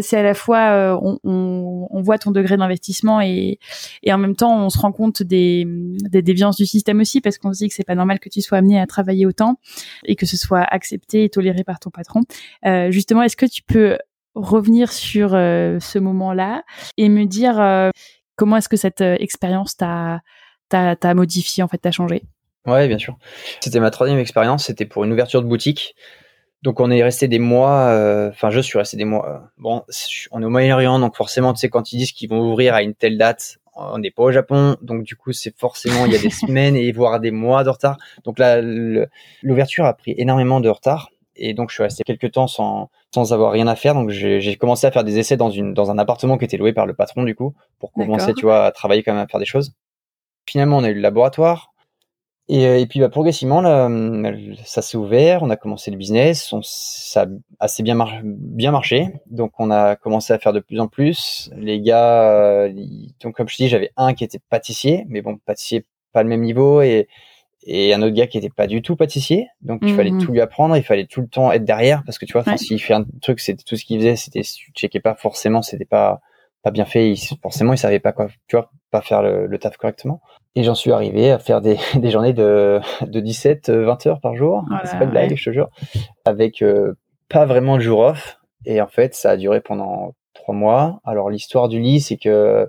[0.00, 3.58] c'est à la fois on, on, on, voit ton degré d'investissement et
[4.02, 7.38] et en même temps on se rend compte des des déviances du système aussi parce
[7.40, 9.58] qu'on se dit que c'est pas normal que tu sois amené à travailler autant
[10.04, 12.20] et que ce soit accepté et toléré par ton patron.
[12.66, 13.98] Euh, justement, est-ce que tu peux
[14.34, 16.62] revenir sur euh, ce moment-là
[16.96, 17.90] et me dire euh,
[18.36, 20.20] comment est-ce que cette expérience t'a
[20.68, 22.22] t'a modifié en fait, t'a changé?
[22.66, 23.16] Ouais, bien sûr.
[23.60, 24.66] C'était ma troisième expérience.
[24.66, 25.96] C'était pour une ouverture de boutique.
[26.62, 27.86] Donc on est resté des mois,
[28.28, 29.50] enfin je suis resté des mois.
[29.56, 29.82] bon,
[30.30, 32.82] on est au Moyen-Orient, donc forcément, tu sais, quand ils disent qu'ils vont ouvrir à
[32.82, 36.16] une telle date, on n'est pas au Japon, donc du coup c'est forcément il y
[36.16, 37.96] a des semaines et voire des mois de retard.
[38.24, 38.60] Donc là,
[39.42, 43.32] l'ouverture a pris énormément de retard et donc je suis resté quelques temps sans sans
[43.32, 43.94] avoir rien à faire.
[43.94, 46.72] Donc j'ai commencé à faire des essais dans une dans un appartement qui était loué
[46.72, 49.40] par le patron du coup pour commencer tu vois à travailler quand même à faire
[49.40, 49.72] des choses.
[50.46, 51.69] Finalement on a eu le laboratoire,
[52.50, 53.88] euh, et, puis bah, progressivement, là,
[54.64, 57.26] ça s'est ouvert, on a commencé le business, on, ça a
[57.60, 59.08] assez bien, bien marché.
[59.26, 61.50] Donc on a commencé à faire de plus en plus.
[61.56, 62.72] Les gars, euh,
[63.22, 66.40] donc comme je dis, j'avais un qui était pâtissier, mais bon, pâtissier pas le même
[66.40, 67.08] niveau, et,
[67.62, 69.46] et un autre gars qui était pas du tout pâtissier.
[69.60, 72.18] Donc il fallait mmh tout lui apprendre, il fallait tout le temps être derrière, parce
[72.18, 75.00] que tu vois, s'il fait un truc, c'était tout ce qu'il faisait, c'était tu checkais
[75.00, 76.20] pas forcément, c'était pas
[76.62, 79.58] pas bien fait, il, forcément il savait pas quoi, tu vois, pas faire le, le
[79.58, 80.20] taf correctement.
[80.56, 84.34] Et j'en suis arrivé à faire des, des journées de, de 17, 20 heures par
[84.34, 84.64] jour.
[84.84, 85.68] c'est pas de blague, je te jure.
[86.24, 86.94] Avec euh,
[87.28, 88.38] pas vraiment de jour off.
[88.66, 91.00] Et en fait, ça a duré pendant trois mois.
[91.04, 92.68] Alors, l'histoire du lit, c'est que,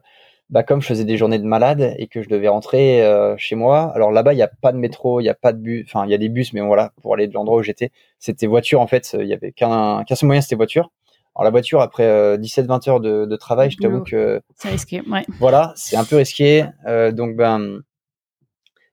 [0.50, 3.56] bah, comme je faisais des journées de malade et que je devais rentrer euh, chez
[3.56, 5.86] moi, alors là-bas, il n'y a pas de métro, il n'y a pas de bus,
[5.88, 8.48] enfin, il y a des bus, mais voilà, pour aller de l'endroit où j'étais, c'était
[8.48, 9.18] voiture, en fait.
[9.20, 10.92] Il y avait qu'un, qu'un seul moyen, c'était voiture.
[11.42, 15.02] Alors la voiture, après 17-20 euh, heures de, de travail, je t'avoue que c'est risqué.
[15.10, 15.26] Ouais.
[15.40, 16.66] Voilà, c'est un peu risqué.
[16.86, 17.80] Euh, donc ben,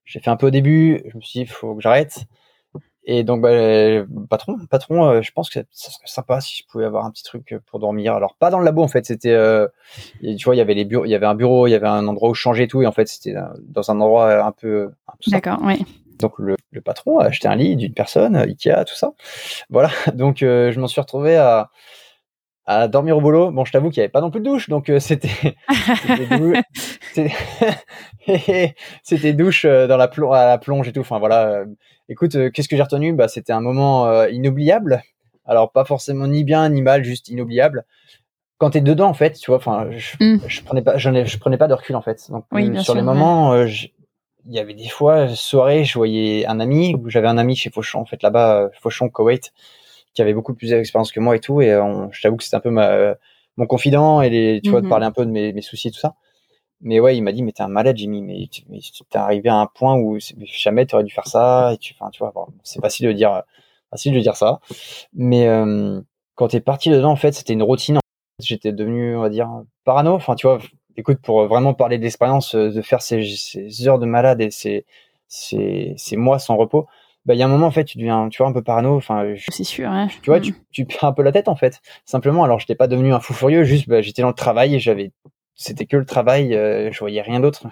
[0.06, 1.02] j'ai fait un peu au début.
[1.04, 2.24] Je me suis dit, faut que j'arrête.
[3.04, 6.86] Et donc, ben, patron, patron, euh, je pense que ça serait sympa si je pouvais
[6.86, 8.14] avoir un petit truc pour dormir.
[8.14, 9.36] Alors pas dans le labo en fait, c'était,
[10.22, 11.86] tu vois, il y avait les bureaux, il y avait un bureau, il y avait
[11.86, 14.90] un endroit où changer et tout, et en fait c'était dans un endroit un peu.
[15.26, 15.84] D'accord, oui.
[16.18, 19.12] Donc le, le, patron a acheté un lit d'une personne, Ikea, tout ça.
[19.68, 19.90] Voilà.
[20.14, 21.70] Donc je m'en suis retrouvé à
[22.68, 23.50] à dormir au boulot.
[23.50, 25.56] Bon, je t'avoue qu'il n'y avait pas non plus de douche, donc euh, c'était
[29.02, 31.00] c'était douche euh, dans la plonge, à la plonge et tout.
[31.00, 31.46] Enfin voilà.
[31.48, 31.64] Euh,
[32.10, 33.14] écoute, qu'est-ce que j'ai retenu?
[33.14, 35.02] Bah, c'était un moment inoubliable.
[35.46, 37.86] Alors pas forcément ni bien ni mal, juste inoubliable.
[38.58, 40.40] Quand t'es dedans, en fait, tu vois, enfin, je, mm.
[40.46, 42.30] je, prenais pas, je, je, prenais pas de recul en fait.
[42.30, 42.44] Donc
[42.82, 47.38] sur les moments, il y avait des fois soirée, je voyais un ami, j'avais un
[47.38, 49.54] ami chez Fauchon, en fait là-bas, Fauchon, Koweït
[50.14, 51.60] qui avait beaucoup plus d'expérience que moi et tout.
[51.60, 53.14] Et euh, je t'avoue que c'était un peu ma,
[53.58, 54.90] mon confident et les, tu vois, de mhm.
[54.90, 56.14] parler un peu de mes, mes, soucis et tout ça.
[56.80, 58.48] Mais ouais, il m'a dit, mais t'es un malade, Jimmy, mais
[59.10, 61.72] t'es arrivé à un point où jamais t'aurais dû faire ça.
[61.74, 63.42] Et tu, enfin, tu vois, c'est facile de dire,
[63.90, 64.60] facile de dire ça.
[65.12, 66.00] Mais euh,
[66.36, 67.98] quand t'es parti dedans, en fait, c'était une routine.
[68.40, 69.50] J'étais devenu, on va dire,
[69.84, 70.12] parano.
[70.14, 70.60] Enfin, tu vois,
[70.96, 74.86] écoute, pour vraiment parler d'expérience, euh, de faire ces, ces, heures de malade et ces,
[75.26, 76.86] ces, ces mois sans repos,
[77.28, 78.96] bah il y a un moment en fait tu deviens tu vois un peu parano
[78.96, 80.08] enfin c'est sûr hein.
[80.22, 80.56] tu vois tu, mm.
[80.72, 83.34] tu perds un peu la tête en fait simplement alors j'étais pas devenu un fou
[83.34, 85.12] furieux juste bah, j'étais dans le travail et j'avais
[85.54, 87.66] c'était que le travail euh, je voyais rien d'autre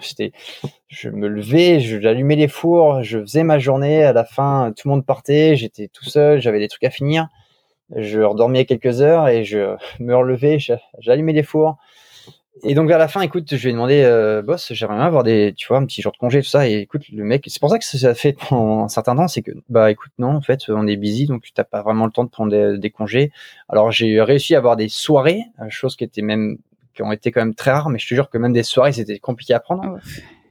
[0.89, 4.93] je me levais j'allumais les fours je faisais ma journée à la fin tout le
[4.93, 7.27] monde partait j'étais tout seul j'avais des trucs à finir
[7.95, 10.59] je redormais quelques heures et je me relevais
[10.99, 11.77] j'allumais les fours
[12.63, 15.23] et donc vers la fin, écoute, je lui ai demandé, euh, boss, j'aimerais bien avoir
[15.23, 16.67] des, tu vois, un petit jour de congé, tout ça.
[16.67, 19.41] Et écoute, le mec, c'est pour ça que ça fait pendant un certain temps, c'est
[19.41, 22.11] que, bah écoute, non, en fait, on est busy, donc tu t'as pas vraiment le
[22.11, 23.31] temps de prendre des, congés.
[23.69, 26.57] Alors j'ai réussi à avoir des soirées, euh, chose qui était même,
[26.93, 28.93] qui ont été quand même très rares, mais je te jure que même des soirées,
[28.93, 29.83] c'était compliqué à prendre.
[29.85, 29.99] Ah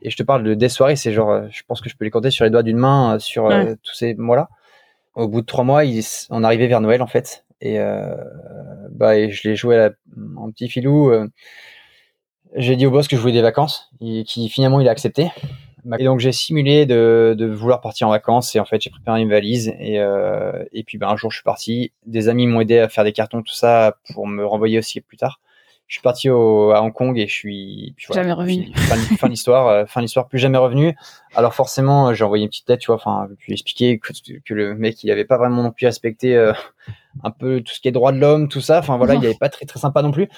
[0.06, 2.04] et je te parle de des soirées, c'est genre, euh, je pense que je peux
[2.04, 3.48] les compter sur les doigts d'une main, euh, sur
[3.82, 4.48] tous ces mois-là.
[5.14, 8.14] Au bout de trois mois, ils, on arrivait vers Noël en fait, et euh,
[8.90, 9.88] bah et je l'ai joué
[10.36, 11.10] en petit filou.
[12.56, 15.30] J'ai dit au boss que je voulais des vacances, et qui finalement il a accepté.
[15.98, 19.20] Et donc j'ai simulé de, de, vouloir partir en vacances et en fait j'ai préparé
[19.20, 21.92] une valise et, euh, et puis ben, un jour je suis parti.
[22.06, 25.16] Des amis m'ont aidé à faire des cartons tout ça pour me renvoyer aussi plus
[25.16, 25.40] tard.
[25.86, 28.72] je suis parti au, à Hong Kong et je suis puis voilà, jamais revenu.
[28.74, 30.96] Fin, fin l'histoire, euh, fin l'histoire, plus jamais revenu.
[31.36, 34.12] Alors forcément, j'ai envoyé une petite lettre, tu vois, enfin, puis expliquer que,
[34.44, 36.52] que, le mec, il avait pas vraiment non plus respecté euh,
[37.22, 38.80] un peu tout ce qui est droit de l'homme, tout ça.
[38.80, 40.28] Enfin voilà, il avait pas très très sympa non plus.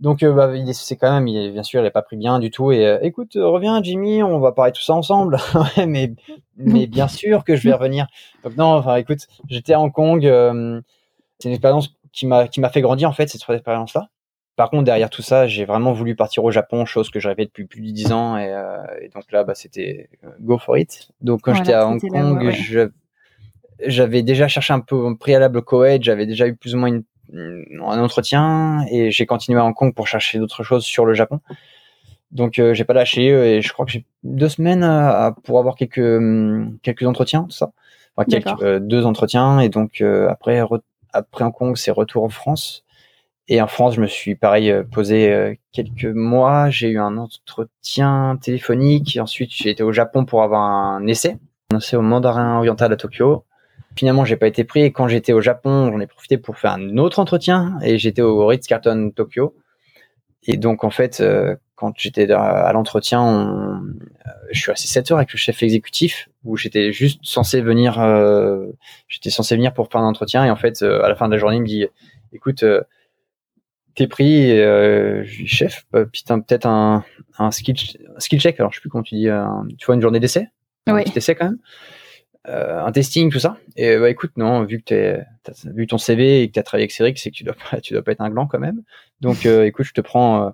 [0.00, 2.50] Donc euh, bah, c'est quand même, il, bien sûr, il a pas pris bien du
[2.50, 2.72] tout.
[2.72, 5.36] Et écoute, reviens Jimmy, on va parler tout ça ensemble.
[5.86, 6.14] mais
[6.56, 8.06] mais bien sûr que je vais revenir.
[8.44, 10.22] Donc non, enfin écoute, j'étais à Hong Kong.
[11.38, 14.08] c'est une expérience qui m'a qui m'a fait grandir en fait cette expérience là
[14.60, 17.46] par contre, derrière tout ça, j'ai vraiment voulu partir au Japon, chose que je rêvais
[17.46, 18.36] depuis plus de dix ans.
[18.36, 18.76] Et, euh,
[19.14, 21.08] donc là, bah, c'était euh, go for it.
[21.22, 22.52] Donc quand j'étais à Hong Kong,
[23.86, 27.00] j'avais déjà cherché un peu un préalable Koweït, j'avais déjà eu plus ou moins
[27.32, 31.40] un entretien et j'ai continué à Hong Kong pour chercher d'autres choses sur le Japon.
[32.32, 34.86] Donc euh, j'ai pas lâché et je crois que j'ai deux semaines
[35.44, 37.72] pour avoir quelques hum, quelques entretiens, tout ça.
[38.16, 40.62] Enfin, quelques, deux entretiens et donc après
[41.12, 42.84] après Hong Kong, c'est retour en France.
[43.48, 46.70] Et en France, je me suis pareil euh, posé euh, quelques mois.
[46.70, 49.18] J'ai eu un entretien téléphonique.
[49.20, 51.36] ensuite, j'ai été au Japon pour avoir un essai,
[51.72, 53.44] un essai au Mandarin oriental à Tokyo.
[53.96, 54.82] Finalement, j'ai pas été pris.
[54.82, 57.78] Et quand j'étais au Japon, j'en ai profité pour faire un autre entretien.
[57.82, 59.54] Et j'étais au Ritz-Carlton Tokyo.
[60.44, 63.82] Et donc, en fait, euh, quand j'étais à l'entretien,
[64.50, 67.94] je suis resté 7 heures avec le chef exécutif où j'étais juste censé venir,
[69.08, 70.44] j'étais censé venir pour faire un entretien.
[70.44, 71.86] Et en fait, à la fin de la journée, il me dit,
[72.32, 72.64] écoute,
[73.94, 77.04] t'es pris, euh, chef, putain, peut-être un,
[77.38, 77.76] un skill,
[78.18, 79.28] skill check, alors je sais plus comment tu dis,
[79.78, 80.48] tu vois, une journée d'essai,
[80.86, 81.58] un petit essai quand même,
[82.48, 83.58] euh, un testing, tout ça.
[83.76, 86.84] Et bah écoute, non, vu que t'es, as vu ton CV et que t'as travaillé
[86.84, 88.82] avec Cédric, c'est que tu dois pas, tu dois pas être un gland quand même.
[89.20, 90.50] Donc euh, écoute, je te prends, euh,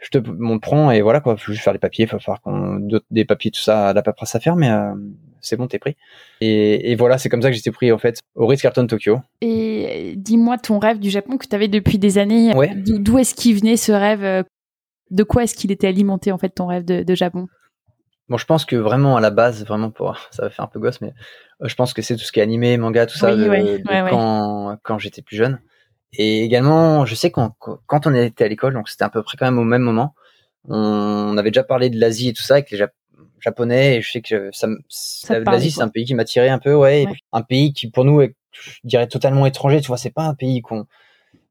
[0.00, 2.80] je te m'en prends et voilà quoi, faut juste faire les papiers, faut faire qu'on
[3.10, 4.94] des papiers, tout ça, la paperasse à faire, mais euh,
[5.40, 5.96] c'est bon, t'es pris.
[6.40, 9.18] Et, voilà, c'est comme ça que j'étais pris en fait au Ritz-Carlton Tokyo.
[9.40, 12.54] Et dis-moi ton rêve du Japon que tu avais depuis des années.
[12.54, 12.72] Ouais.
[12.74, 14.24] D'où est-ce qu'il venait ce rêve?
[14.24, 14.42] Euh,
[15.10, 17.46] De quoi est-ce qu'il était alimenté en fait ton rêve de, Japon?
[18.30, 20.78] Bon, je pense que vraiment à la base, vraiment pour ça va faire un peu
[20.78, 21.12] gosse, mais
[21.62, 23.34] euh, je pense que c'est tout ce qui est animé, manga, tout ça,
[24.08, 25.60] quand, quand j'étais plus jeune.
[26.12, 29.36] Et également, je sais quand, quand on était à l'école, donc c'était à peu près
[29.36, 30.14] quand même au même moment,
[30.68, 32.84] on, avait déjà parlé de l'Asie et tout ça avec les,
[33.40, 34.68] japonais et je sais que ça,
[35.40, 38.34] l'Asie c'est un pays qui m'attirait un peu ouais, un pays qui pour nous est
[38.52, 40.86] je dirais totalement étranger tu vois c'est pas un pays qu'on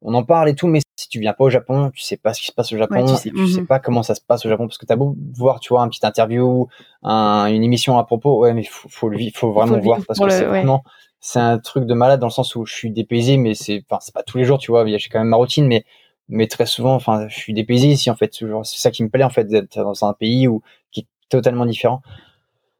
[0.02, 2.34] on en parle et tout mais si tu viens pas au Japon tu sais pas
[2.34, 3.68] ce qui se passe au Japon tu, sais, sais, mhm.
[3.68, 5.90] pas comment ça se passe au Japon parce que t'as beau voir tu vois un
[5.90, 6.68] petit interview
[7.04, 10.30] un, une émission à propos ouais mais faut faut le faut vraiment voir parce que
[10.30, 10.84] c'est vraiment
[11.22, 14.00] c'est un truc de malade dans le sens où je suis dépaysé mais c'est enfin
[14.02, 15.84] c'est pas tous les jours tu vois j'ai quand même ma routine mais
[16.30, 19.24] mais très souvent enfin je suis dépaysé ici en fait c'est ça qui me plaît
[19.24, 22.02] en fait d'être dans un pays où qui totalement différent.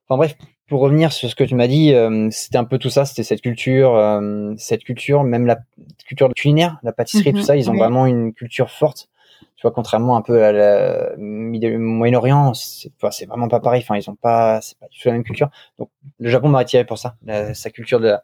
[0.08, 0.36] Enfin bref,
[0.70, 3.24] pour revenir sur ce que tu m'as dit, euh, c'était un peu tout ça, c'était
[3.24, 5.60] cette culture, euh, cette culture, même la
[6.06, 7.44] culture culinaire, la pâtisserie, tout mhm.
[7.44, 9.10] ça, ils ont vraiment une culture forte.
[9.56, 13.82] Tu vois, contrairement un peu à la Moyen-Orient, c'est c'est vraiment pas pareil.
[13.82, 15.50] Enfin, ils ont pas, c'est pas du tout la même culture.
[15.78, 17.16] Donc, le Japon m'a attiré pour ça,
[17.54, 18.24] sa culture de la,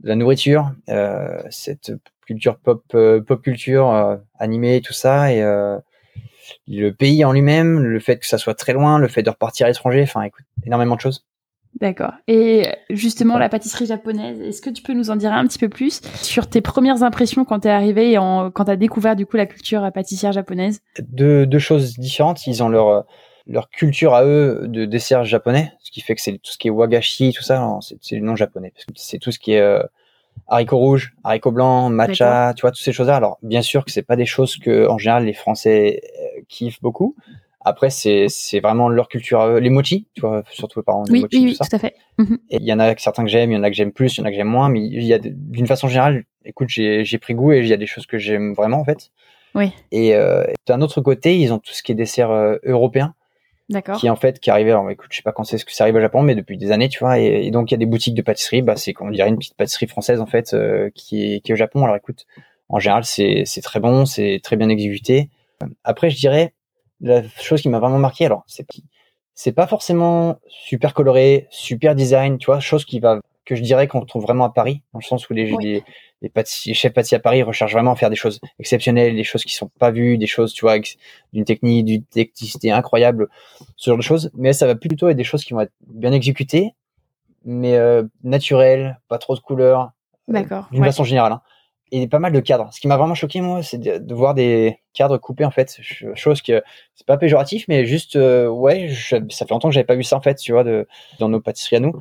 [0.00, 1.92] de la nourriture, euh, cette
[2.26, 2.84] culture pop,
[3.26, 5.42] pop culture animée, tout ça, et
[6.68, 9.66] le pays en lui-même, le fait que ça soit très loin, le fait de repartir
[9.66, 11.24] à l'étranger, enfin, écoute, énormément de choses.
[11.80, 12.12] D'accord.
[12.28, 15.68] Et justement, la pâtisserie japonaise, est-ce que tu peux nous en dire un petit peu
[15.68, 19.26] plus sur tes premières impressions quand tu es arrivé et quand tu as découvert du
[19.26, 20.80] coup la culture pâtissière japonaise?
[21.08, 22.46] Deux, deux choses différentes.
[22.46, 23.04] Ils ont leur,
[23.46, 26.68] leur culture à eux de dessert japonais, ce qui fait que c'est tout ce qui
[26.68, 28.72] est wagashi, tout ça, c'est le nom japonais.
[28.94, 29.82] C'est tout ce qui est euh,
[30.48, 33.16] haricots rouges, haricots blancs, matcha, tu vois, toutes ces choses-là.
[33.16, 36.80] Alors, bien sûr que c'est pas des choses que, en général, les Français euh, kiffent
[36.82, 37.16] beaucoup.
[37.64, 41.04] Après, c'est, c'est vraiment leur culture Les mochi, tu vois, surtout les parents.
[41.08, 41.94] Oui, mochi, oui, tout, tout à fait.
[42.18, 42.38] Mhm.
[42.50, 44.20] Il y en a certains que j'aime, il y en a que j'aime plus, il
[44.20, 47.04] y en a que j'aime moins, mais il y a, d'une façon générale, écoute, j'ai,
[47.04, 49.10] j'ai pris goût et il y a des choses que j'aime vraiment, en fait.
[49.54, 49.72] Oui.
[49.90, 53.14] Et euh, d'un autre côté, ils ont tout ce qui est dessert euh, européen.
[53.68, 53.98] D'accord.
[53.98, 55.84] Qui en fait, qui arrivait, alors écoute, je sais pas quand c'est ce que ça
[55.84, 57.86] arrive au Japon, mais depuis des années, tu vois, et, donc il y a des
[57.86, 61.34] boutiques de pâtisserie, bah c'est on dirait une petite pâtisserie française en fait, euh, qui
[61.34, 61.82] est qui est au Japon.
[61.84, 62.26] Alors écoute,
[62.68, 65.30] en général, c'est c'est très bon, c'est très bien exécuté.
[65.84, 66.52] Après, je dirais
[67.02, 68.66] la chose qui m'a vraiment marqué, alors c'est
[69.34, 73.88] c'est pas forcément super coloré, super design, tu vois, chose qui va que je dirais
[73.88, 75.82] qu'on trouve vraiment à Paris, dans le sens où les, les,
[76.20, 79.42] les, pâtissiers, chefs pâtissiers à Paris recherchent vraiment à faire des choses exceptionnelles, des choses
[79.44, 80.78] qui sont pas vues, des choses, tu vois,
[81.32, 83.28] d'une technique, d'une technicité incroyable,
[83.76, 84.30] ce genre de choses.
[84.34, 86.74] Mais ça va plutôt être des choses qui vont être bien exécutées,
[87.44, 89.90] mais euh, naturelles, pas trop de couleurs.
[90.28, 90.68] Euh, D'accord.
[90.70, 91.32] D'une façon générale.
[91.32, 91.42] Hein.
[91.92, 92.70] Et pas mal de cadres.
[92.72, 95.78] Ce qui m'a vraiment choqué, moi, c'est de, voir des cadres coupés, en fait.
[96.14, 96.62] Chose que
[96.94, 100.16] c'est pas péjoratif, mais juste, euh, ouais, ça fait longtemps que j'avais pas vu ça,
[100.16, 101.92] en fait, tu vois, de, dans nos pâtisseries à nous.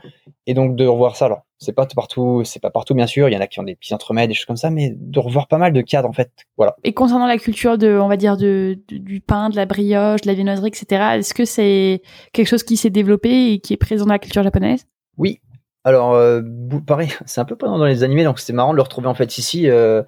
[0.48, 3.28] Et donc, de revoir ça, alors, c'est pas partout, c'est pas partout, bien sûr.
[3.28, 5.20] Il y en a qui ont des petits entremets, des choses comme ça, mais de
[5.20, 6.32] revoir pas mal de cadres, en fait.
[6.56, 6.78] Voilà.
[6.86, 10.28] Et concernant la culture de, on va dire, de, du pain, de la brioche, de
[10.28, 12.02] la viennoiserie, etc., est-ce que c'est
[12.32, 14.88] quelque chose qui s'est développé et qui est présent dans la culture japonaise?
[15.18, 15.42] Oui,
[15.84, 16.42] alors, euh,
[16.86, 19.14] pareil, c'est un peu pas dans les animés, donc c'était marrant de le retrouver en
[19.14, 19.70] fait ici.
[19.70, 20.04] Euh,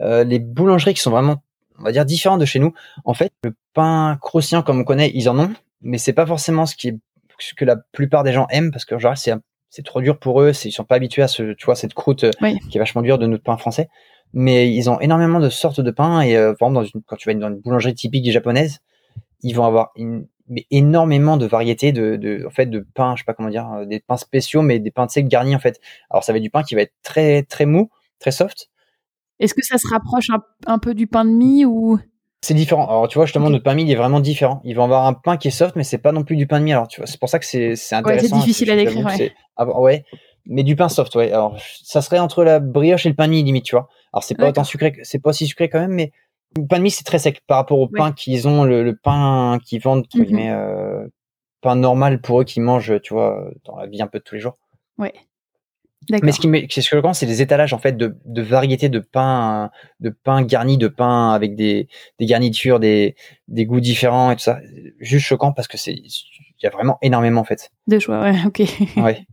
[0.00, 1.42] euh, les boulangeries qui sont vraiment,
[1.78, 2.72] on va dire, différentes de chez nous.
[3.04, 6.66] En fait, le pain croustillant comme on connaît, ils en ont, mais c'est pas forcément
[6.66, 6.98] ce qui est
[7.38, 9.32] ce que la plupart des gens aiment parce que genre c'est
[9.68, 12.26] c'est trop dur pour eux, ils sont pas habitués à ce, tu vois, cette croûte
[12.70, 13.88] qui est vachement dure de notre pain français.
[14.34, 17.28] Mais ils ont énormément de sortes de pain et par exemple dans une, quand tu
[17.28, 18.80] vas dans une boulangerie typique japonaise,
[19.42, 20.26] ils vont avoir une
[20.70, 23.84] énormément de variétés de, de, en fait, de pains, je sais pas comment dire, euh,
[23.84, 25.80] des pains spéciaux, mais des pains de sec garnis, en fait.
[26.10, 28.68] Alors, ça va être du pain qui va être très, très mou, très soft.
[29.42, 30.28] Est-ce que ça se rapproche
[30.66, 31.98] un, peu du pain de mie ou?
[32.42, 32.88] C'est différent.
[32.88, 34.60] Alors tu vois justement notre pain de mie il est vraiment différent.
[34.64, 36.60] Il va avoir un pain qui est soft mais c'est pas non plus du pain
[36.60, 36.72] de mie.
[36.72, 38.22] Alors tu vois c'est pour ça que c'est c'est intéressant.
[38.22, 39.04] Ouais, c'est difficile à décrire.
[39.04, 39.32] Ouais.
[39.56, 40.04] Ah, ouais.
[40.46, 41.32] Mais du pain soft ouais.
[41.32, 43.88] Alors ça serait entre la brioche et le pain de mie limite tu vois.
[44.12, 46.12] Alors c'est pas autant sucré c'est pas aussi sucré quand même mais
[46.56, 49.58] le pain de mie, c'est très sec par rapport au pain qu'ils ont, le, pain
[49.64, 51.06] qu'ils vendent, entre mmh euh,
[51.60, 54.34] pain normal pour eux qui mangent, tu vois, dans la vie un peu de tous
[54.34, 54.58] les jours.
[54.98, 55.14] Ouais.
[56.10, 58.42] Mais ce qui me, ce que je pense, c'est les étalages en fait de, de
[58.42, 61.88] variétés de pain, de pain garni, de pain avec des,
[62.18, 63.14] des garnitures, des,
[63.46, 64.58] des goûts différents et tout ça.
[64.98, 66.10] Juste choquant parce que c'est, il
[66.62, 67.70] y a vraiment énormément en fait.
[67.86, 68.62] De choix, ouais, ok.
[68.96, 69.24] ouais.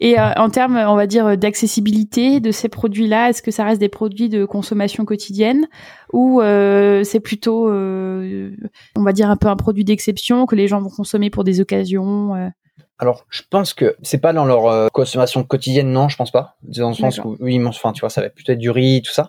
[0.00, 3.80] Et euh, en termes, on va dire, d'accessibilité de ces produits-là, est-ce que ça reste
[3.80, 5.66] des produits de consommation quotidienne
[6.12, 8.50] ou euh, c'est plutôt, euh,
[8.94, 11.60] on va dire, un peu un produit d'exception que les gens vont consommer pour des
[11.60, 12.52] occasions
[12.98, 16.56] alors, je pense que c'est pas dans leur consommation quotidienne, non, je pense pas.
[16.62, 19.12] Dans le sens où, oui, enfin, tu vois, ça va plutôt être du riz, tout
[19.12, 19.28] ça.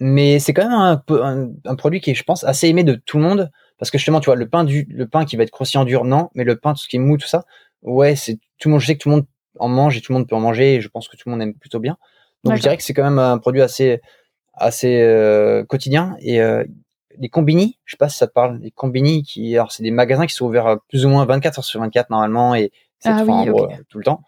[0.00, 2.94] Mais c'est quand même un, un, un, produit qui est, je pense, assez aimé de
[2.94, 3.50] tout le monde.
[3.78, 6.04] Parce que justement, tu vois, le pain du, le pain qui va être croustillant dur,
[6.04, 6.30] non.
[6.34, 7.44] Mais le pain, tout ce qui est mou, tout ça,
[7.82, 9.26] ouais, c'est tout le monde, je sais que tout le monde
[9.58, 11.32] en mange et tout le monde peut en manger et je pense que tout le
[11.32, 11.96] monde aime plutôt bien.
[12.44, 14.00] Donc je dirais que c'est quand même un produit assez
[14.54, 16.64] assez euh, quotidien et euh,
[17.18, 19.90] les combini, je sais pas si ça te parle, les combini qui alors c'est des
[19.90, 23.24] magasins qui sont ouverts plus ou moins 24 heures sur 24 normalement et c'est ah
[23.88, 24.22] tout le temps.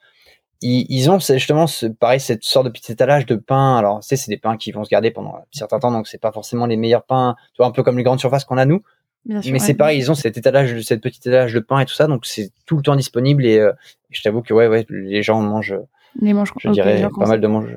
[0.60, 3.76] Ils, ils ont justement ce, pareil cette sorte de petit étalage de pain.
[3.76, 6.08] Alors tu sais c'est des pains qui vont se garder pendant un certain temps donc
[6.08, 8.58] c'est pas forcément les meilleurs pains, tu vois un peu comme les grandes surfaces qu'on
[8.58, 8.82] a nous.
[9.28, 12.06] Mais c'est pareil, ils ont cet étalage, cette petite étalage de pain et tout ça,
[12.06, 13.72] donc c'est tout le temps disponible et euh,
[14.10, 15.78] je t'avoue que ouais, ouais, les gens mangent.
[16.20, 16.52] Les mangent.
[16.58, 17.68] Je dirais pas mal de mange,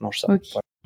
[0.00, 0.28] mange ça.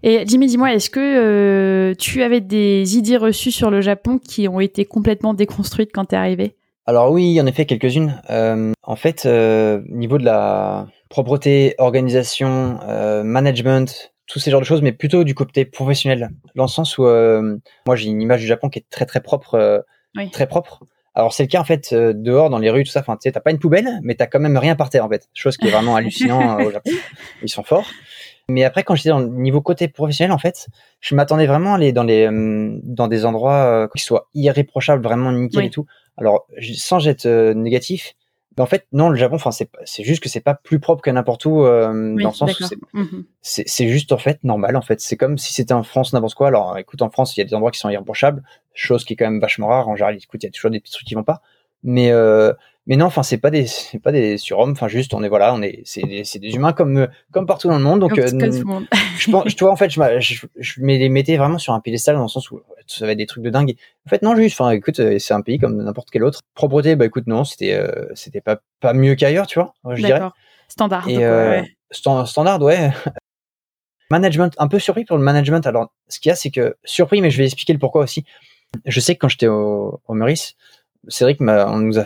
[0.03, 4.47] Et Jimmy, dis-moi, est-ce que euh, tu avais des idées reçues sur le Japon qui
[4.47, 6.55] ont été complètement déconstruites quand tu es arrivé?
[6.87, 8.23] Alors oui, en effet, quelques-unes.
[8.31, 14.67] Euh, en fait, euh, niveau de la propreté, organisation, euh, management, tous ces genres de
[14.67, 18.47] choses, mais plutôt du côté professionnel, dans le sens où moi j'ai une image du
[18.47, 19.85] Japon qui est très très propre,
[20.33, 20.83] très propre.
[21.19, 23.01] Alors c'est le cas en fait euh, dehors dans les rues tout ça.
[23.01, 25.09] Enfin tu sais t'as pas une poubelle, mais t'as quand même rien par terre en
[25.09, 25.29] fait.
[25.35, 26.93] Chose qui est vraiment hallucinant euh, au Japon.
[27.43, 27.91] Ils sont forts.
[28.49, 30.69] Mais après quand j'étais dans le niveau côté professionnel en fait,
[31.01, 35.33] je m'attendais vraiment à aller dans les euh, dans des endroits qui soient irréprochables, vraiment
[35.33, 35.87] nickel et tout.
[36.17, 38.15] Alors sans être négatif,
[38.61, 41.45] en fait, non, le Japon, enfin, c'est juste que c'est pas plus propre que n'importe
[41.45, 43.25] où, euh, dans le sens où mhm.
[43.43, 44.77] c'est juste en fait normal.
[44.77, 46.49] En fait, c'est comme si c'était en France n'importe quoi.
[46.49, 48.43] Alors, écoute, en France, il y a des endroits qui sont irréprochables,
[48.75, 49.89] chose qui est quand même vachement rare.
[49.89, 51.43] En général, écoute, il y a toujours des petits trucs qui vont pas.
[51.83, 52.53] Mais euh,
[52.89, 55.53] mais non, enfin c'est pas des c'est pas des surhommes, enfin juste on est voilà,
[55.53, 58.01] on est c'est des, c'est des humains comme comme partout dans le monde.
[58.01, 61.75] Donc euh, je pense, tu vois en fait, je, je, je les mettais vraiment sur
[61.75, 63.75] un piédestal dans le sens où ça va être des trucs de dingue.
[64.07, 66.41] En fait non, juste, enfin écoute, euh, c'est un pays comme n'importe quel autre.
[66.55, 70.23] Propreté, bah écoute non, c'était euh, c'était pas pas mieux qu'ailleurs, tu vois, je dirais.
[70.69, 71.09] Standard.
[71.09, 71.65] Et, ouais.
[71.91, 72.91] standard, ouais.
[74.11, 75.67] management, un peu surpris pour le management.
[75.67, 78.25] Alors ce qu'il y a, c'est que surpris, mais je vais expliquer le pourquoi aussi.
[78.87, 80.55] Je sais que quand j'étais au, au Meurice,
[81.09, 82.05] Cédric, on nous a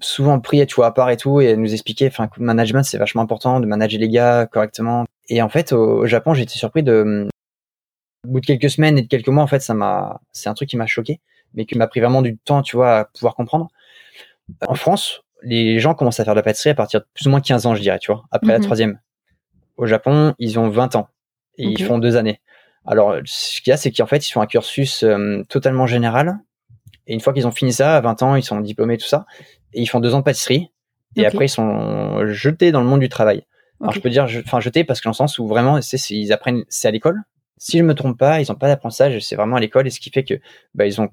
[0.00, 2.98] souvent pris, tu vois, à part et tout, et nous expliquer, enfin, le management, c'est
[2.98, 5.04] vachement important de manager les gars correctement.
[5.28, 7.28] Et en fait, au, Japon, j'ai été surpris de,
[8.24, 10.54] au bout de quelques semaines et de quelques mois, en fait, ça m'a, c'est un
[10.54, 11.20] truc qui m'a choqué,
[11.54, 13.68] mais qui m'a pris vraiment du temps, tu vois, à pouvoir comprendre.
[14.66, 17.30] En France, les gens commencent à faire de la pâtisserie à partir de plus ou
[17.30, 18.64] moins 15 ans, je dirais, tu vois, après la mhm.
[18.64, 19.00] troisième.
[19.76, 21.08] Au Japon, ils ont 20 ans
[21.58, 22.40] et ils font deux années.
[22.86, 26.38] Alors, ce qu'il y a, c'est qu'en fait, ils font un cursus euh, totalement général.
[27.06, 29.26] Et une fois qu'ils ont fini ça, à 20 ans, ils sont diplômés, tout ça
[29.76, 30.70] et ils font deux ans de pâtisserie
[31.14, 33.44] et après ils sont jetés dans le monde du travail.
[33.80, 36.32] Alors je peux dire, enfin jetés parce que dans le sens où vraiment, c'est, ils
[36.32, 37.22] apprennent, c'est à l'école.
[37.58, 40.00] Si je me trompe pas, ils ont pas d'apprentissage, c'est vraiment à l'école et ce
[40.00, 40.34] qui fait que
[40.74, 41.08] bah, ils ont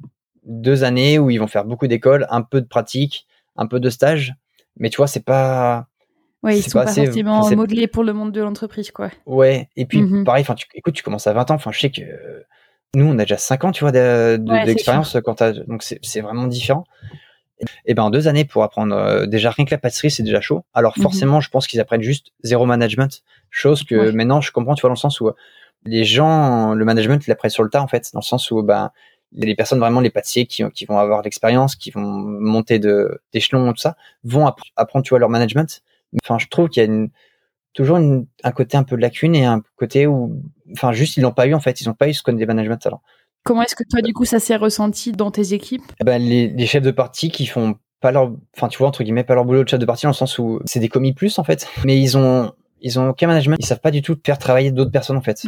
[0.45, 3.89] deux années où ils vont faire beaucoup d'école, un peu de pratique, un peu de
[3.89, 4.33] stage,
[4.77, 5.87] mais tu vois, c'est pas
[6.41, 9.09] Ouais, ils sont pas, forcément modelés pour le monde de l'entreprise, quoi.
[9.25, 11.89] Ouais, et puis mmh pareil, enfin, écoute, tu commences à 20 ans, enfin, je sais
[11.89, 12.01] que
[12.95, 16.85] nous, on a déjà 5 ans, tu vois, d'expérience quand donc c'est vraiment différent.
[17.85, 20.41] Et ben en deux années pour apprendre euh, déjà rien que la pâtisserie c'est déjà
[20.41, 20.65] chaud.
[20.73, 21.03] Alors mhm.
[21.03, 24.89] forcément je pense qu'ils apprennent juste zéro management, chose que maintenant je comprends tu vois
[24.89, 25.35] dans le sens où euh,
[25.85, 28.63] les gens le management ils l'apprennent sur le tas en fait dans le sens où
[28.63, 28.91] ben
[29.31, 33.71] les personnes vraiment les pâtissiers qui, qui vont avoir l'expérience, qui vont monter de d'échelon
[33.71, 33.95] tout ça,
[34.25, 35.83] vont apprendre tu vois leur management.
[36.23, 37.11] Enfin je trouve qu'il y a une,
[37.73, 40.41] toujours un côté un peu de lacune et un côté où
[40.73, 42.45] enfin juste ils l'ont pas eu en fait, ils ont pas eu ce qu'on des
[42.45, 43.01] management alors.
[43.43, 45.83] Comment est-ce que toi, du coup, ça s'est ressenti dans tes équipes?
[45.99, 49.25] Eh ben, les, chefs de parti qui font pas leur, enfin, tu vois, entre guillemets,
[49.25, 51.37] pas leur boulot de chef de parti dans le sens où c'est des commis plus,
[51.39, 51.67] en fait.
[51.83, 53.57] Mais ils ont, ils ont aucun management.
[53.59, 55.45] Ils savent pas du tout faire travailler d'autres personnes, en fait.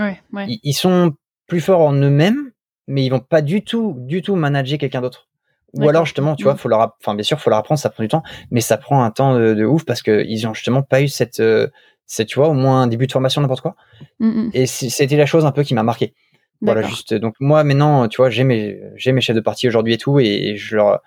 [0.47, 1.13] Ils, sont
[1.47, 2.51] plus forts en eux-mêmes,
[2.87, 5.29] mais ils vont pas du tout, du tout manager quelqu'un d'autre.
[5.73, 8.03] Ou alors, justement, tu vois, faut leur, enfin, bien sûr, faut leur apprendre, ça prend
[8.03, 11.01] du temps, mais ça prend un temps de, ouf parce que ils ont justement pas
[11.01, 11.67] eu cette, euh,
[12.05, 13.75] cette, tu vois, au moins un début de formation, n'importe quoi.
[14.19, 14.51] Mm, mm.
[14.53, 16.13] Et c'était la chose un peu qui m'a marqué.
[16.61, 17.13] Voilà, juste.
[17.13, 20.19] Donc moi maintenant, tu vois, j'ai mes j'ai mes chefs de partie aujourd'hui et tout,
[20.19, 21.01] et je leur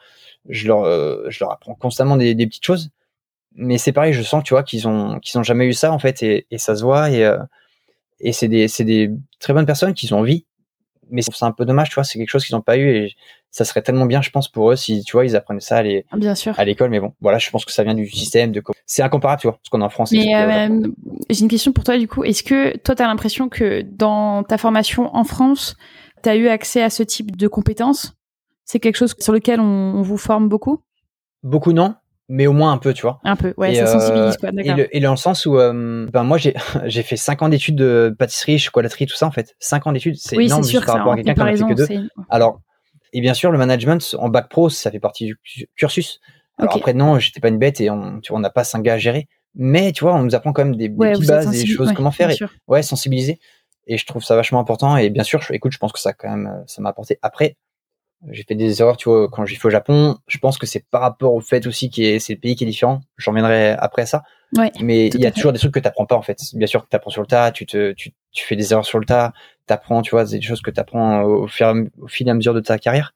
[0.48, 2.90] je leur euh, je leur apprends constamment des, des petites choses.
[3.54, 5.98] Mais c'est pareil, je sens, tu vois, qu'ils ont qu'ils ont jamais eu ça en
[5.98, 7.38] fait, et, et ça se voit, et euh,
[8.20, 10.44] et c'est des c'est des très bonnes personnes qui ont envie.
[11.10, 13.14] Mais c'est un peu dommage, tu vois, c'est quelque chose qu'ils n'ont pas eu et
[13.50, 15.82] ça serait tellement bien, je pense, pour eux si, tu vois, ils apprenaient ça à
[16.56, 16.90] ah, l'école.
[16.90, 18.52] Mais bon, voilà, je pense que ça vient du système.
[18.52, 20.12] de C'est incomparable, tu vois, ce qu'on a en France.
[20.12, 20.86] Mais euh,
[21.30, 22.24] j'ai une question pour toi, du coup.
[22.24, 25.76] Est-ce que toi, tu as l'impression que dans ta formation en France,
[26.22, 28.14] tu as eu accès à ce type de compétences?
[28.64, 30.80] C'est quelque chose sur lequel on, vous forme beaucoup?
[31.42, 31.94] Beaucoup, non
[32.28, 33.20] mais au moins un peu, tu vois.
[33.24, 34.76] Un peu, ouais, ça sensibilise quoi, d'accord.
[34.90, 36.54] Et, dans le sens où, euh, ben moi j'ai
[36.84, 39.56] j'ai fait 5 ans d'études de pâtisserie, chocolaterie, tout ça en fait.
[39.60, 41.74] 5 ans d'études, c'est énorme juste par rapport à quelqu'un qui en a fait que
[41.74, 42.08] deux.
[42.28, 42.60] Alors
[43.12, 45.38] et bien sûr, le management en bac pro, ça fait partie du
[45.76, 46.20] cursus.
[46.58, 48.82] Alors après, non, j'étais pas une bête et on, tu vois, on n'a pas 5
[48.82, 49.28] gars à gérer.
[49.54, 52.30] Mais tu vois, on nous apprend quand même des, petites bases, des choses, comment faire.
[52.30, 53.38] Et, ouais, sensibiliser.
[53.86, 54.96] Et je trouve ça vachement important.
[54.96, 57.18] Et bien sûr, je, écoute, je pense que ça quand même, ça m'a apporté.
[57.22, 57.56] Après,
[58.30, 60.16] j'ai fait des erreurs, tu vois, quand j'ai fait au Japon.
[60.26, 62.66] Je pense que c'est par rapport au fait aussi que c'est le pays qui est
[62.66, 63.00] différent.
[63.16, 64.22] J'en reviendrai après ça.
[64.56, 66.40] Ouais, mais il y a toujours des trucs que tu pas en fait.
[66.54, 68.86] Bien sûr que tu apprends sur le tas, tu te, tu, tu fais des erreurs
[68.86, 69.32] sur le tas,
[69.66, 72.54] t'apprends, tu vois, des choses que tu apprends au, fur, au fil et à mesure
[72.54, 73.14] de ta carrière.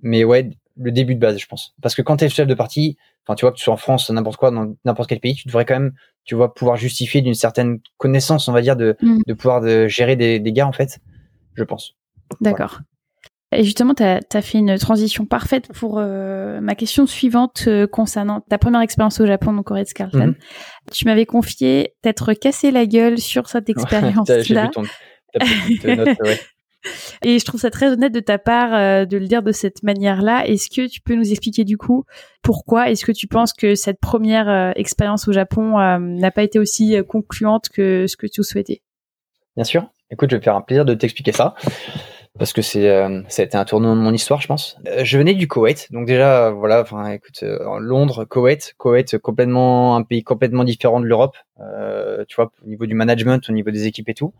[0.00, 1.74] Mais ouais, le début de base, je pense.
[1.80, 3.78] Parce que quand tu es chef de parti, enfin, tu vois, que tu sois en
[3.78, 5.92] France, n'importe quoi, dans n'importe quel pays, tu devrais quand même,
[6.24, 9.20] tu vois, pouvoir justifier d'une certaine connaissance, on va dire, de, mm.
[9.26, 10.98] de pouvoir de gérer des, des gars, en fait,
[11.54, 11.94] je pense.
[12.40, 12.80] D'accord.
[13.52, 18.40] Et justement, tu as, fait une transition parfaite pour euh, ma question suivante euh, concernant
[18.40, 20.34] ta première expérience au Japon, donc au Ritz Carlton.
[20.34, 20.92] Mm-hmm.
[20.92, 24.70] Tu m'avais confié t'être cassé la gueule sur cette expérience-là.
[27.22, 29.82] Et je trouve ça très honnête de ta part euh, de le dire de cette
[29.82, 30.46] manière-là.
[30.46, 32.04] Est-ce que tu peux nous expliquer du coup
[32.42, 36.42] pourquoi Est-ce que tu penses que cette première euh, expérience au Japon euh, n'a pas
[36.42, 38.82] été aussi concluante que ce que tu souhaitais?
[39.56, 39.90] Bien sûr.
[40.10, 41.54] Écoute, je vais faire un plaisir de t'expliquer ça
[42.38, 42.88] parce que c'est
[43.28, 44.78] ça a été un tournant de mon histoire, je pense.
[45.02, 47.42] je venais du Koweït, donc déjà voilà, enfin écoute,
[47.78, 51.36] Londres, Koweït, Koweït complètement un pays complètement différent de l'Europe,
[52.28, 54.32] tu vois, au niveau du management, au niveau des équipes et tout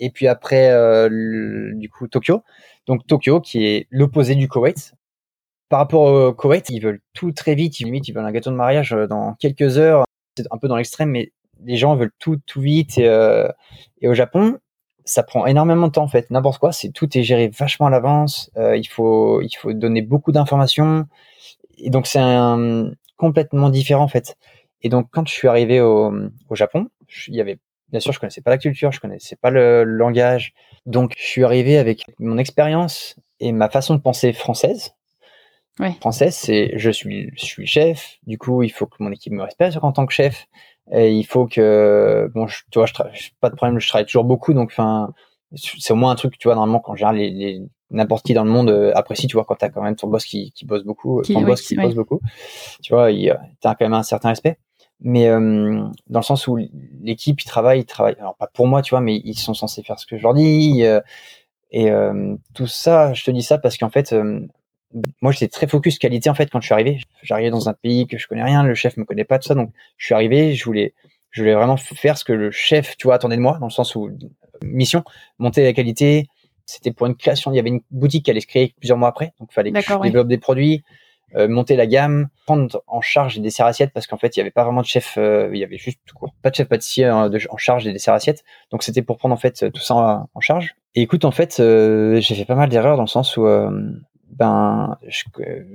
[0.00, 2.42] et puis après euh, du coup Tokyo.
[2.86, 4.94] Donc Tokyo qui est l'opposé du Koweït.
[5.68, 8.50] Par rapport au Koweït, ils veulent tout très vite, ils limite ils veulent un gâteau
[8.50, 10.04] de mariage euh, dans quelques heures.
[10.36, 11.32] C'est un peu dans l'extrême, mais
[11.64, 12.98] les gens veulent tout tout vite.
[12.98, 13.48] Et, euh,
[14.00, 14.58] et, au Japon,
[15.10, 16.30] ça prend énormément de temps en fait.
[16.30, 18.50] N'importe quoi, c'est tout est géré vachement à l'avance.
[18.56, 21.06] Euh, il faut il faut donner beaucoup d'informations.
[21.78, 24.36] Et donc c'est un complètement différent en fait.
[24.82, 26.12] Et donc quand je suis arrivé au,
[26.48, 26.88] au Japon,
[27.28, 27.58] il y avait
[27.90, 30.54] Bien sûr, je connaissais pas la culture, je connaissais pas le, langage.
[30.86, 34.94] Donc, je suis arrivé avec mon expérience et ma façon de penser française.
[35.78, 35.92] Ouais.
[36.00, 38.18] Française, c'est je suis, je suis chef.
[38.26, 40.46] Du coup, il faut que mon équipe me respecte en tant que chef.
[40.92, 44.24] Et il faut que, bon, je, tu vois, je pas de problème, je travaille toujours
[44.24, 44.54] beaucoup.
[44.54, 45.12] Donc, enfin,
[45.54, 48.44] c'est au moins un truc, tu vois, normalement, quand j'ai les, les n'importe qui dans
[48.44, 50.84] le monde euh, apprécie, tu vois, quand t'as quand même ton boss qui, qui bosse
[50.84, 52.20] beaucoup, ton boss qui bosse beaucoup,
[52.82, 54.58] tu vois, il, t'as quand même un certain respect
[55.00, 56.58] mais euh, dans le sens où
[57.00, 58.16] l'équipe ils travaillent, ils travaillent.
[58.18, 60.34] Alors pas pour moi, tu vois, mais ils sont censés faire ce que je leur
[60.34, 60.84] dis.
[60.84, 61.00] Euh,
[61.70, 64.14] et euh, tout ça, je te dis ça parce qu'en fait,
[65.20, 67.00] moi j'étais très focus qualité en fait quand je suis arrivé.
[67.22, 69.54] J'arrivais dans un pays que je connais rien, le chef me connaît pas tout ça,
[69.54, 70.94] donc je suis arrivé, je voulais,
[71.30, 73.72] je voulais vraiment faire ce que le chef, tu vois, attendait de moi, dans le
[73.72, 74.10] sens où
[74.62, 75.04] mission,
[75.38, 76.26] monter la qualité.
[76.66, 77.50] C'était pour une création.
[77.52, 79.72] Il y avait une boutique qui allait se créer plusieurs mois après, donc il fallait
[79.72, 80.84] que je développe des produits.
[81.36, 84.42] Euh, monter la gamme, prendre en charge des desserts assiettes parce qu'en fait il y
[84.42, 86.66] avait pas vraiment de chef, euh, il y avait juste tout court, pas de chef
[86.66, 88.42] pâtissier hein, en charge des desserts assiettes.
[88.72, 90.74] Donc c'était pour prendre en fait tout ça en, charge.
[90.96, 93.46] Et écoute en fait euh, j'ai fait pas mal d'erreurs dans le sens où
[94.30, 95.24] ben, je,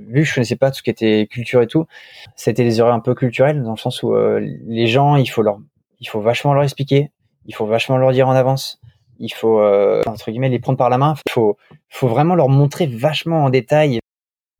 [0.08, 1.86] vu que je connaissais pas tout ce qui était culture et tout,
[2.34, 5.58] c'était des erreurs un peu culturelles dans le sens où les gens, il faut leur,
[6.00, 7.10] il faut vachement leur expliquer,
[7.46, 8.80] il faut vachement leur dire en avance,
[9.18, 9.62] il faut
[10.06, 11.56] entre guillemets les prendre par la main, il faut,
[11.88, 14.00] faut vraiment leur montrer vachement en détail,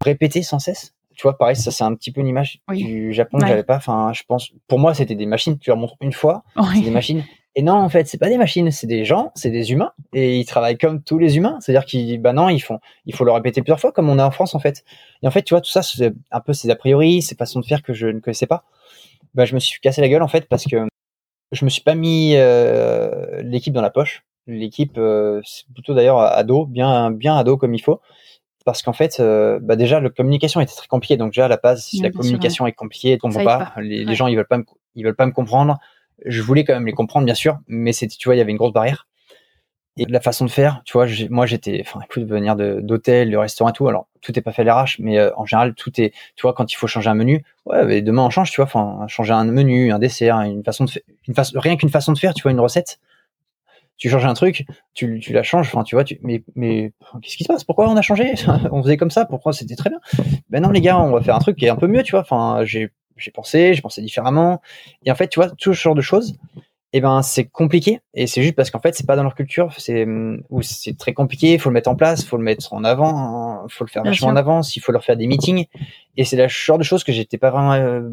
[0.05, 3.39] répéter sans cesse tu vois, pareil, ça c'est un petit peu une image du Japon
[3.39, 3.77] que j'avais pas.
[3.77, 5.59] Enfin, je pense, pour moi, c'était des machines.
[5.59, 6.45] Tu leur montres une fois,
[6.75, 7.25] c'est des machines.
[7.59, 10.39] Et non, en fait, c'est pas des machines, c'est des gens, c'est des humains, et
[10.39, 11.57] ils travaillent comme tous les humains.
[11.61, 14.27] C'est-à-dire qu'ils, bah non, ils font, il faut le répéter plusieurs fois, comme on a
[14.27, 14.85] en France, en fait.
[15.23, 17.61] Et en fait, tu vois, tout ça, c'est un peu ces a priori, ces façons
[17.61, 18.65] de faire que je ne connaissais pas.
[19.33, 20.87] Bah, je me suis cassé la gueule, en fait, parce que
[21.51, 24.27] je me suis pas mis euh, l'équipe dans la poche.
[24.47, 28.01] L'équipe, euh, c'est plutôt d'ailleurs à dos, bien, bien à dos comme il faut
[28.67, 31.17] parce qu'en fait, euh, bah déjà, la communication était très compliquée.
[31.17, 34.27] Donc déjà, à la base, si la communication est compliquée, comprends pas, Les, les, gens
[34.27, 34.65] ils veulent pas, me,
[34.97, 35.79] ils veulent pas me comprendre.
[36.25, 38.51] Je voulais quand même les comprendre, bien sûr, mais c'était, tu vois, il y avait
[38.51, 39.07] une grosse barrière.
[39.99, 43.71] Et la façon de faire, tu vois, moi j'étais, enfin, écoute, venir d'hôtel, de, restaurant
[43.71, 43.89] et tout.
[43.89, 46.53] Alors tout est pas fait à l'arrache, mais euh, en général tout est, tu vois,
[46.53, 49.33] quand il faut changer un menu, ouais, mais demain on change, tu vois, enfin, changer
[49.33, 50.91] un menu, un dessert, une façon de,
[51.27, 52.99] une rien qu'une façon de faire, tu vois, une recette
[53.97, 56.93] tu changes un truc, tu, tu la changes, enfin tu vois, tu, mais, mais
[57.23, 57.65] qu'est-ce qui se passe?
[57.65, 58.35] Pourquoi on a changé?
[58.71, 60.01] On faisait comme ça, pourquoi c'était très bien?
[60.51, 62.13] Ben non les gars, on va faire un truc qui est un peu mieux, tu
[62.13, 62.21] vois.
[62.21, 64.61] Enfin, j'ai j'ai pensé, j'ai pensé différemment.
[65.05, 66.37] Et en fait, tu vois, tout ce genre de choses,
[66.93, 69.71] eh ben c'est compliqué et c'est juste parce qu'en fait c'est pas dans leur culture,
[69.77, 70.07] c'est
[70.51, 73.67] ou c'est très compliqué, il faut le mettre en place, faut le mettre en avant,
[73.67, 75.67] il faut le faire vachement en avance, il faut leur faire des meetings
[76.17, 78.09] et c'est la genre de choses que j'étais pas vraiment euh,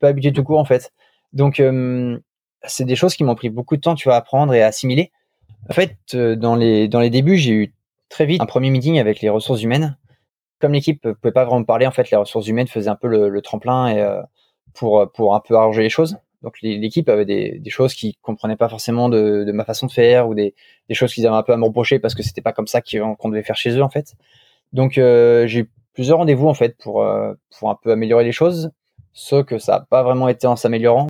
[0.00, 0.92] pas habitué tout court en fait.
[1.32, 2.18] Donc euh,
[2.64, 4.66] c'est des choses qui m'ont pris beaucoup de temps, tu vois, à apprendre et à
[4.66, 5.12] assimiler.
[5.68, 7.74] En fait, euh, dans les dans les débuts, j'ai eu
[8.08, 9.96] très vite un premier meeting avec les ressources humaines.
[10.60, 13.42] Comme l'équipe pouvait pas vraiment parler, en fait, les ressources humaines faisaient un peu le,
[13.42, 14.22] tremplin et euh,
[14.74, 16.16] pour pour un peu arranger les choses.
[16.42, 20.34] Donc l'équipe avait des, choses qu'ils comprenaient pas forcément de, ma façon de faire ou
[20.34, 20.54] des,
[20.92, 23.28] choses qu'ils avaient un peu à me reprocher parce que c'était pas comme ça qu'on
[23.28, 24.14] devait faire chez eux en fait.
[24.72, 27.06] Donc euh, j'ai eu plusieurs rendez-vous en fait pour
[27.58, 28.70] pour un peu améliorer les choses,
[29.12, 31.08] sauf que ça a pas vraiment été en s'améliorant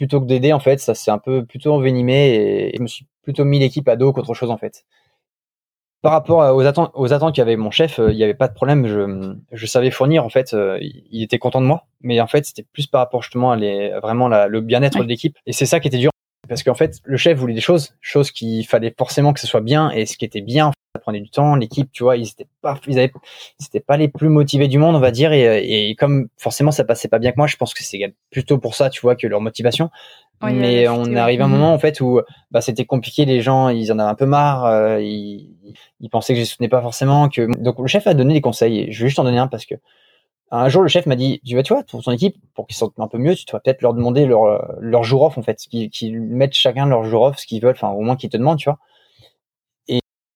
[0.00, 3.06] plutôt que d'aider, en fait, ça s'est un peu plutôt envenimé et, je me suis
[3.22, 4.86] plutôt mis l'équipe à dos qu'autre chose, en fait.
[6.02, 8.54] Par rapport aux attentes, aux attentes qu'avait mon chef, euh, il n'y avait pas de
[8.54, 8.86] problème.
[8.86, 11.86] Je, je savais fournir, en fait, euh, il était content de moi.
[12.00, 15.36] Mais en fait, c'était plus par rapport justement à les, vraiment le bien-être de l'équipe.
[15.46, 16.10] Et c'est ça qui était dur.
[16.48, 19.60] Parce qu'en fait, le chef voulait des choses, choses qu'il fallait forcément que ce soit
[19.60, 19.90] bien.
[19.90, 21.54] Et ce qui était bien, ça prenait du temps.
[21.54, 23.12] L'équipe, tu vois, ils étaient pas, ils avaient,
[23.58, 25.32] c'était pas les plus motivés du monde, on va dire.
[25.32, 28.56] Et, et comme forcément ça passait pas bien que moi, je pense que c'est plutôt
[28.56, 29.90] pour ça, tu vois, que leur motivation.
[30.42, 31.52] Mais on arrive à un mhm.
[31.52, 32.20] moment en fait où
[32.50, 33.24] bah c'était compliqué.
[33.24, 34.64] Les gens, ils en avaient un peu marre.
[34.66, 35.54] Euh, ils,
[36.00, 37.28] ils, pensaient que je soutenais pas forcément.
[37.28, 38.92] Que donc le chef a donné des conseils.
[38.92, 39.74] je vais juste en donner un parce que
[40.52, 42.76] un jour, le chef m'a dit, tu vois, tu vois, pour ton équipe, pour qu'ils
[42.76, 45.56] sentent un peu mieux, tu dois peut-être leur demander leur, leur jour off, en fait,
[45.58, 48.58] qu'ils mettent chacun leur jour off, ce qu'ils veulent, enfin, au moins qu'ils te demandent,
[48.58, 48.80] tu vois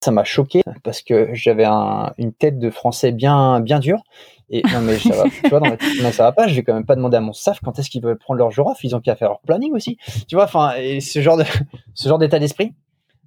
[0.05, 4.03] ça m'a choqué parce que j'avais un, une tête de français bien bien dur
[4.51, 6.85] et non mais ça va tu vois non, ça va pas je vais quand même
[6.85, 9.01] pas demander à mon staff quand est-ce qu'ils veulent prendre leur jour off ils ont
[9.01, 9.97] qu'à faire leur planning aussi.
[10.29, 11.45] Tu vois enfin et ce genre de
[11.95, 12.75] ce genre d'état d'esprit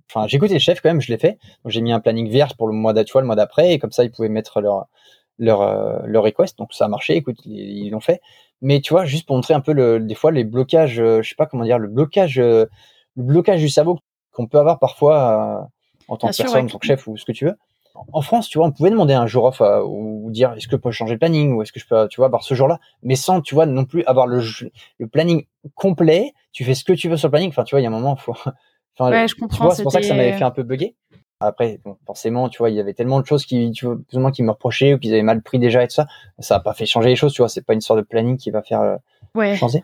[0.10, 1.38] enfin j'ai écouté le chef quand même je l'ai fait.
[1.64, 3.92] Donc j'ai mis un planning vierge pour le mois d'après le mois d'après et comme
[3.92, 4.88] ça ils pouvaient mettre leur
[5.40, 6.58] leur euh, leur request.
[6.58, 8.22] Donc ça a marché écoute ils l'ont fait.
[8.62, 11.30] Mais tu vois juste pour montrer un peu le des fois les blocages euh, je
[11.30, 12.66] sais pas comment dire le blocage euh,
[13.16, 14.00] le blocage du cerveau
[14.32, 15.68] qu'on peut avoir parfois
[16.08, 17.56] en tant que personne, en tant que chef ou ce que tu veux.
[18.12, 20.82] En France, tu vois, on pouvait demander un jour off ou dire est-ce que je
[20.82, 23.16] peux changer le planning ou est-ce que je peux, tu vois, avoir ce jour-là, mais
[23.16, 24.42] sans, tu vois, non plus avoir le,
[25.00, 25.46] le planning
[25.76, 26.34] complet.
[26.52, 27.50] Tu fais ce que tu veux sur le planning.
[27.50, 28.36] Enfin, tu vois, il y a un moment, faut.
[29.00, 29.70] Enfin, ouais, je comprends.
[29.72, 30.96] C'est pour ça que ça m'avait fait un peu bugger.
[31.40, 34.18] Après, bon, forcément, tu vois, il y avait tellement de choses qui, tu vois, plus
[34.18, 36.08] ou moins qui me reprochaient ou qu'ils avaient mal pris déjà et tout ça.
[36.40, 37.50] Ça a pas fait changer les choses, tu vois.
[37.50, 38.96] C'est pas une sorte de planning qui va faire euh,
[39.36, 39.56] ouais.
[39.56, 39.84] changer.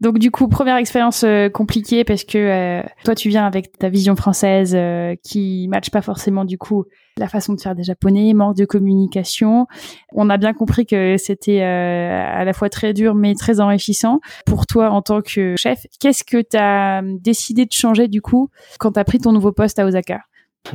[0.00, 3.88] Donc du coup, première expérience euh, compliquée parce que euh, toi tu viens avec ta
[3.88, 6.84] vision française euh, qui matche pas forcément du coup
[7.16, 9.66] la façon de faire des japonais, manque de communication.
[10.12, 14.66] On a bien compris que c'était à la fois très dur mais très enrichissant pour
[14.66, 15.86] toi en tant que chef.
[15.98, 19.52] Qu'est-ce que tu as décidé de changer du coup quand tu as pris ton nouveau
[19.52, 20.20] poste à Osaka?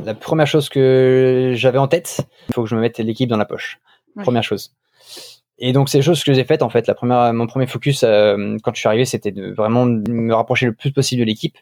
[0.03, 3.37] La première chose que j'avais en tête, il faut que je me mette l'équipe dans
[3.37, 3.79] la poche.
[4.15, 4.73] Première chose.
[5.63, 6.87] Et donc c'est les choses que j'ai faites en fait.
[6.87, 10.65] La première, mon premier focus euh, quand je suis arrivé, c'était de vraiment me rapprocher
[10.65, 11.55] le plus possible de l'équipe.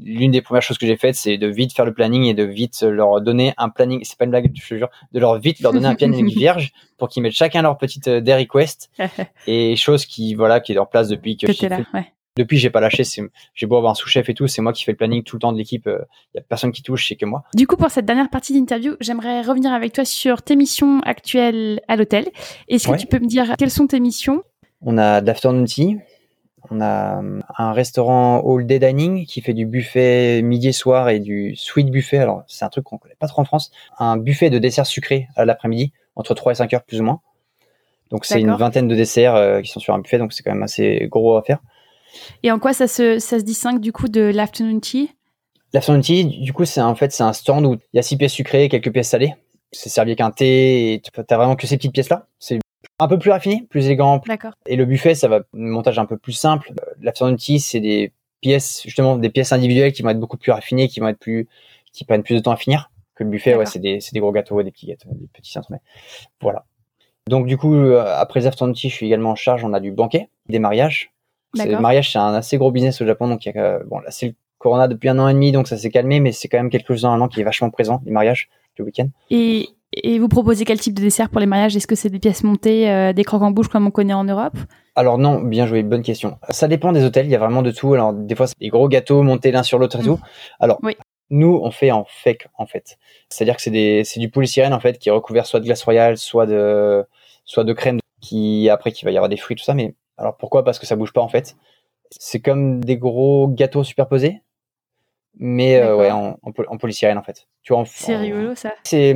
[0.00, 2.44] L'une des premières choses que j'ai faites, c'est de vite faire le planning et de
[2.44, 4.00] vite leur donner un planning.
[4.04, 6.72] C'est pas une blague, je te jure, de leur vite leur donner un planning vierge
[6.98, 8.90] pour qu'ils mettent chacun leur petite euh, day request
[9.46, 11.46] et choses qui voilà qui est leur place depuis que.
[11.50, 13.02] J'étais là, ouais depuis j'ai pas lâché
[13.54, 15.40] j'ai beau avoir un sous-chef et tout c'est moi qui fais le planning tout le
[15.40, 17.44] temps de l'équipe il euh, y a personne qui touche c'est que moi.
[17.54, 21.80] Du coup pour cette dernière partie d'interview j'aimerais revenir avec toi sur tes missions actuelles
[21.88, 22.28] à l'hôtel.
[22.68, 24.42] Est-ce que tu peux me dire quelles sont tes missions?
[24.80, 25.98] On a de l'afternoon tea
[26.70, 31.08] on a euh, un restaurant all day dining qui fait du buffet midi et soir
[31.08, 32.18] et du sweet buffet.
[32.18, 33.70] Alors c'est un truc qu'on connaît pas trop en France.
[33.98, 37.20] Un buffet de desserts sucrés à l'après-midi entre 3 et 5 heures plus ou moins.
[38.10, 40.52] Donc c'est une vingtaine de desserts euh, qui sont sur un buffet, donc c'est quand
[40.52, 41.58] même assez gros à faire.
[42.42, 45.10] Et en quoi ça se, ça se distingue du coup de l'afternoon tea?
[45.72, 48.16] L'afternoon tea, du coup, c'est en fait c'est un stand où il y a six
[48.16, 49.34] pièces sucrées et quelques pièces salées.
[49.72, 52.26] C'est servi avec un thé et t'as vraiment que ces petites pièces là.
[52.38, 52.58] C'est
[52.98, 54.22] un peu plus raffiné, plus élégant.
[54.26, 54.52] D'accord.
[54.66, 56.72] Et le buffet, ça va un montage un peu plus simple.
[57.00, 60.88] L'afternoon tea, c'est des pièces justement des pièces individuelles qui vont être beaucoup plus raffinées,
[60.88, 61.48] qui vont être plus
[61.92, 63.54] qui prennent plus de temps à finir que le buffet.
[63.54, 65.70] Ouais, c'est des des gros gâteaux, des petits gâteaux, des petits centres.
[66.40, 66.64] Voilà.
[67.28, 69.64] Donc du coup, euh, après les afternoon tea, je suis également en charge.
[69.64, 71.12] On a du banquet, des mariages.
[71.54, 73.28] Le mariage, c'est un assez gros business au Japon.
[73.28, 75.68] Donc il y a bon là c'est le Corona depuis un an et demi, donc
[75.68, 78.10] ça s'est calmé, mais c'est quand même quelque chose normalement qui est vachement présent, les
[78.10, 79.08] mariages, le week-end.
[79.30, 81.76] Et, et vous proposez quel type de dessert pour les mariages?
[81.76, 84.24] Est-ce que c'est des pièces montées, euh, des croques en bouche comme on connaît en
[84.24, 84.56] Europe?
[84.96, 86.38] Alors non, bien joué, bonne question.
[86.50, 87.94] Ça dépend des hôtels, il y a vraiment de tout.
[87.94, 90.16] Alors des fois, c'est des gros gâteaux montés l'un sur l'autre et tout.
[90.16, 90.22] Mmh.
[90.58, 90.80] Alors,
[91.30, 92.98] nous, on fait en fake, en fait.
[93.28, 95.84] C'est-à-dire que c'est des, c'est du polystyrène, en fait, qui est recouvert soit de glace
[95.84, 97.04] royale, soit de,
[97.44, 99.74] soit de crème, qui, après, qui va y avoir des fruits, tout ça.
[99.74, 100.64] Mais alors pourquoi?
[100.64, 101.56] Parce que ça bouge pas, en fait.
[102.10, 104.40] C'est comme des gros gâteaux superposés,
[105.38, 107.46] mais euh, ouais, en, en, polystyrène en fait.
[107.62, 108.72] Tu vois, c'est rigolo ça.
[108.82, 109.12] C'est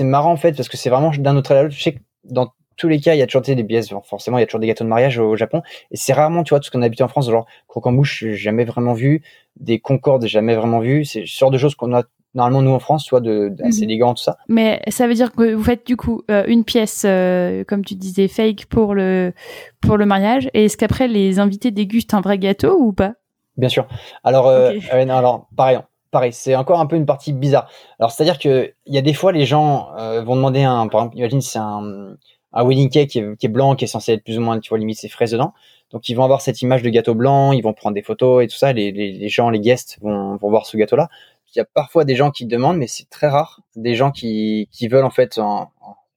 [0.00, 1.74] marrant en fait parce que c'est vraiment d'un autre à l'autre.
[1.74, 3.92] Je sais que dans tous les cas, il y a toujours des pièces.
[4.04, 5.62] Forcément, il y a toujours des gâteaux de mariage au, Japon.
[5.90, 8.64] Et c'est rarement, tu vois, tout ce qu'on a habité en France, genre croque-en-bouche, jamais
[8.64, 9.22] vraiment vu.
[9.56, 11.04] Des Concorde, jamais vraiment vu.
[11.04, 13.80] C'est le genre de choses qu'on a normalement nous en France, tu vois, de, assez
[13.80, 13.90] mhm.
[13.90, 14.36] élégant tout ça.
[14.48, 17.94] Mais ça veut dire que vous faites du coup euh, une pièce, euh, comme tu
[17.94, 19.32] disais, fake pour le
[19.80, 20.48] pour le mariage.
[20.54, 23.14] Et est-ce qu'après les invités dégustent un vrai gâteau ou pas?
[23.56, 23.86] Bien sûr.
[24.24, 25.78] Alors, euh, alors pareil,
[26.10, 27.68] pareil, c'est encore un peu une partie bizarre.
[27.98, 29.90] Alors, c'est-à-dire que il y a des fois, les gens
[30.24, 32.14] vont demander un, par exemple, imagine c'est un,
[32.52, 34.58] un wedding cake qui est, qui est, blanc, qui est censé être plus ou moins,
[34.60, 35.52] tu vois, limite c'est fraises dedans.
[35.90, 38.46] Donc, ils vont avoir cette image de gâteau blanc, ils vont prendre des photos et
[38.46, 38.72] tout ça.
[38.72, 41.08] Les, les, les gens, les guests vont, vont voir ce gâteau-là.
[41.54, 44.68] Il y a parfois des gens qui demandent, mais c'est très rare, des gens qui,
[44.70, 45.68] qui veulent en fait un,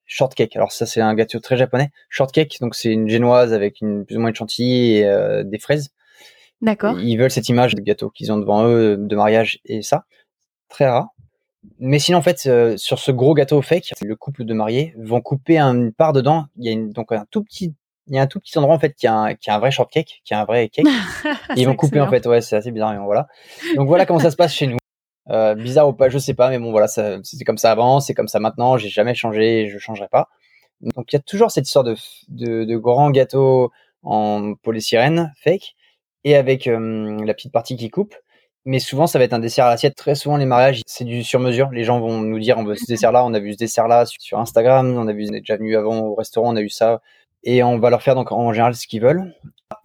[0.06, 0.56] shortcake.
[0.56, 1.92] Alors ça, c'est un gâteau très japonais.
[2.10, 5.60] Shortcake, donc c'est une génoise avec une plus ou moins une chantilly et euh, des
[5.60, 5.90] fraises.
[6.62, 7.00] D'accord.
[7.00, 10.06] Ils veulent cette image de gâteau qu'ils ont devant eux de mariage et ça,
[10.70, 11.10] très rare.
[11.80, 15.22] Mais sinon, en fait, euh, sur ce gros gâteau fake, le couple de mariés vont
[15.22, 16.46] couper une part dedans.
[16.58, 17.74] Il y a une, donc un tout petit,
[18.08, 19.60] il y a un tout petit endroit en fait qui a un, qui a un
[19.60, 20.86] vrai shortcake, qui a un vrai cake.
[21.56, 22.26] ils vont couper en fait.
[22.26, 22.96] Ouais, c'est assez bizarre.
[23.04, 23.28] voilà.
[23.76, 24.78] Donc voilà comment ça se passe chez nous.
[25.30, 28.14] Euh, bizarre ou pas, je sais pas, mais bon voilà, c'était comme ça avant, c'est
[28.14, 28.78] comme ça maintenant.
[28.78, 30.30] J'ai jamais changé, je changerai pas.
[30.82, 31.96] Donc il y a toujours cette histoire de,
[32.30, 33.72] de, grands gâteaux
[34.04, 35.76] en polystyrène fake
[36.26, 38.16] et avec euh, la petite partie qui coupe.
[38.66, 39.96] Mais souvent, ça va être un dessert à l'assiette.
[39.96, 41.70] Très souvent, les mariages, c'est du sur mesure.
[41.72, 44.40] Les gens vont nous dire, on veut ce dessert-là, on a vu ce dessert-là sur
[44.40, 47.02] Instagram, on a vu, on est déjà venu avant au restaurant, on a eu ça.
[47.44, 49.34] Et on va leur faire donc en général ce qu'ils veulent.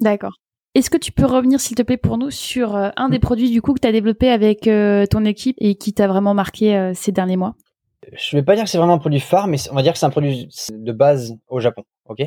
[0.00, 0.34] D'accord.
[0.78, 3.50] Est-ce que tu peux revenir, s'il te plaît, pour nous sur euh, un des produits
[3.50, 6.92] du coup que tu as développé avec euh, ton équipe et qui t'a vraiment marqué
[6.94, 7.56] ces derniers mois?
[8.12, 9.98] Je vais pas dire que c'est vraiment un produit phare, mais on va dire que
[9.98, 11.82] c'est un produit de base au Japon.
[12.06, 12.20] Ok?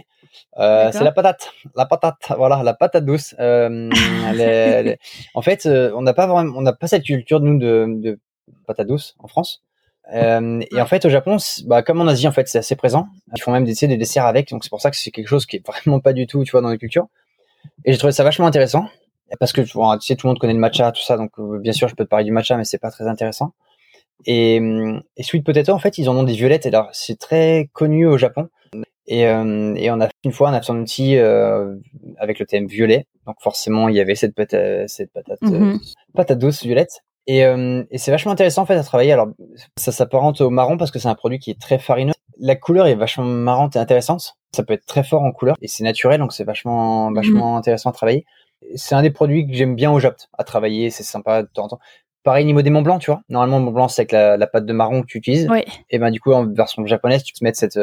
[0.60, 3.34] Euh, c'est la patate, la patate, voilà, la patate douce.
[3.40, 3.90] Euh,
[5.34, 8.20] En fait, euh, on n'a pas vraiment, on n'a pas cette culture nous de, de
[8.68, 9.64] patate douce en France.
[10.14, 11.38] Euh, et en fait, au Japon,
[11.68, 13.08] bah, comme en Asie, en fait, c'est assez présent.
[13.34, 15.46] Ils font même des, des desserts avec, donc c'est pour ça que c'est quelque chose
[15.46, 17.08] qui est vraiment pas du tout, tu vois, dans la culture.
[17.86, 18.88] Et j'ai trouvé ça vachement intéressant
[19.40, 21.72] parce que tu sais, tout le monde connaît le matcha, tout ça, donc euh, bien
[21.72, 23.54] sûr, je peux te parler du matcha, mais c'est pas très intéressant.
[24.26, 24.62] Et,
[25.18, 26.66] et Sweet Potato, en fait, ils en ont des violettes.
[26.66, 28.50] Et alors, c'est très connu au Japon.
[29.08, 31.76] Et, euh, et, on a fait une fois un tea euh,
[32.18, 33.08] avec le thème violet.
[33.26, 35.80] Donc forcément, il y avait cette patate, cette patate, euh, mhm.
[36.14, 37.02] patate douce violette.
[37.28, 39.12] Et, euh, et c'est vachement intéressant en fait à travailler.
[39.12, 39.28] Alors
[39.76, 42.14] ça s'apparente au marron parce que c'est un produit qui est très farineux.
[42.40, 44.38] La couleur est vachement marrante et intéressante.
[44.56, 47.16] Ça peut être très fort en couleur et c'est naturel donc c'est vachement mhm.
[47.16, 48.26] vachement intéressant à travailler.
[48.76, 50.90] C'est un des produits que j'aime bien au Japon à travailler.
[50.90, 51.80] C'est sympa de temps en temps.
[52.24, 53.22] Pareil niveau des Mont Blanc, tu vois.
[53.30, 55.48] Normalement, Mont Blanc c'est avec la, la, pâte de marron que tu utilises.
[55.90, 57.80] Et ben du coup en version japonaise, tu peux mettre cette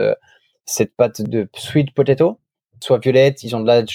[0.68, 2.38] cette pâte de sweet potato,
[2.80, 3.88] soit violette, ils ont de la, de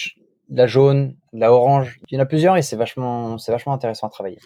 [0.50, 2.00] la jaune, de la orange.
[2.10, 4.38] Il y en a plusieurs et c'est vachement, c'est vachement intéressant à travailler.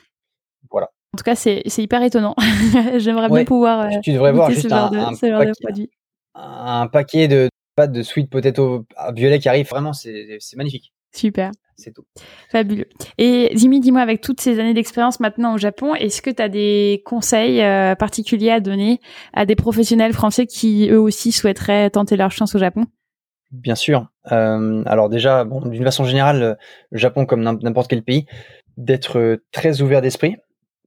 [0.70, 0.90] Voilà.
[1.14, 2.34] En tout cas, c'est hyper étonnant.
[2.96, 3.86] J'aimerais bien pouvoir.
[3.86, 5.88] Euh, tu devrais voir juste un, un, paquet,
[6.34, 9.68] un, paquet, de pâtes de sweet potato violet qui arrive.
[9.68, 10.92] Vraiment, c'est magnifique.
[11.12, 11.50] Super.
[11.76, 12.02] C'est tout.
[12.50, 12.88] Fabuleux.
[13.18, 16.48] Et Jimmy, dis-moi, avec toutes ces années d'expérience maintenant au Japon, est-ce que tu as
[16.48, 19.00] des conseils euh, particuliers à donner
[19.32, 22.86] à des professionnels français qui, eux aussi, souhaiteraient tenter leur chance au Japon?
[23.52, 24.08] Bien sûr.
[24.32, 26.58] Euh, alors déjà, bon, d'une façon générale,
[26.90, 28.26] le Japon, comme n'importe quel pays,
[28.76, 30.36] d'être très ouvert d'esprit,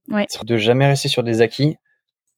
[0.08, 0.26] ouais.
[0.44, 1.76] de jamais rester sur des acquis,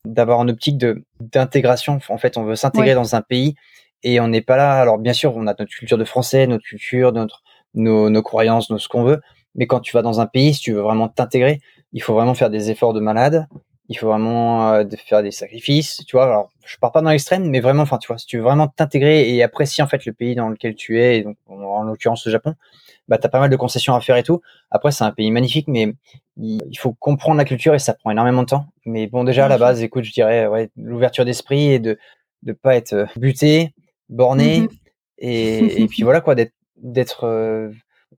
[0.04, 1.98] d'avoir une optique de d'intégration.
[2.08, 3.54] En fait, on veut s'intégrer dans un pays
[4.02, 4.80] et on n'est pas là.
[4.80, 7.42] Alors bien sûr, on a notre culture de français, notre culture, notre
[7.74, 9.20] nos, nos croyances, nos ce qu'on veut.
[9.54, 11.60] Mais quand tu vas dans un pays, si tu veux vraiment t'intégrer,
[11.92, 13.46] il faut vraiment faire des efforts de malade.
[13.88, 16.24] Il faut vraiment euh, faire des sacrifices, tu vois.
[16.24, 18.66] Alors, je pars pas dans l'extrême, mais vraiment, enfin, tu vois, si tu veux vraiment
[18.66, 22.24] t'intégrer et apprécier en fait le pays dans lequel tu es, et donc en l'occurrence
[22.24, 22.54] le Japon,
[23.08, 24.40] bah t'as pas mal de concessions à faire et tout.
[24.70, 25.94] Après, c'est un pays magnifique, mais
[26.36, 28.66] il faut comprendre la culture et ça prend énormément de temps.
[28.86, 31.98] Mais bon, déjà à la base, écoute, je dirais ouais, l'ouverture d'esprit et de
[32.42, 33.72] de pas être euh, buté,
[34.08, 34.68] borné, mmh
[35.18, 37.70] et, et puis voilà quoi, d'être d'être euh,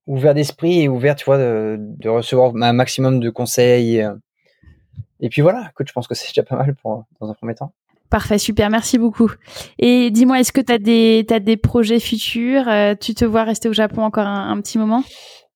[0.06, 3.98] ouvert d'esprit et ouvert, tu vois, de, de, recevoir un maximum de conseils.
[3.98, 4.08] Et,
[5.20, 7.54] et puis voilà, écoute, je pense que c'est déjà pas mal pour dans un premier
[7.54, 7.72] temps.
[8.10, 9.30] Parfait, super, merci beaucoup.
[9.78, 13.44] Et dis-moi, est-ce que tu as des, as des projets futurs euh, Tu te vois
[13.44, 15.02] rester au Japon encore un, petit moment?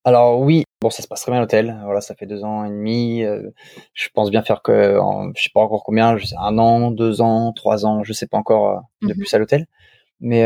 [0.05, 1.79] Alors oui, bon, ça se passe très bien à l'hôtel.
[1.85, 3.23] Voilà, ça fait deux ans et demi.
[3.23, 3.51] Euh,
[3.95, 6.91] je pense bien faire que, en, je sais pas encore combien, je sais, un an,
[6.91, 9.19] deux ans, trois ans, je sais pas encore euh, de mhm.
[9.19, 9.67] plus à l'hôtel.
[10.23, 10.43] Mais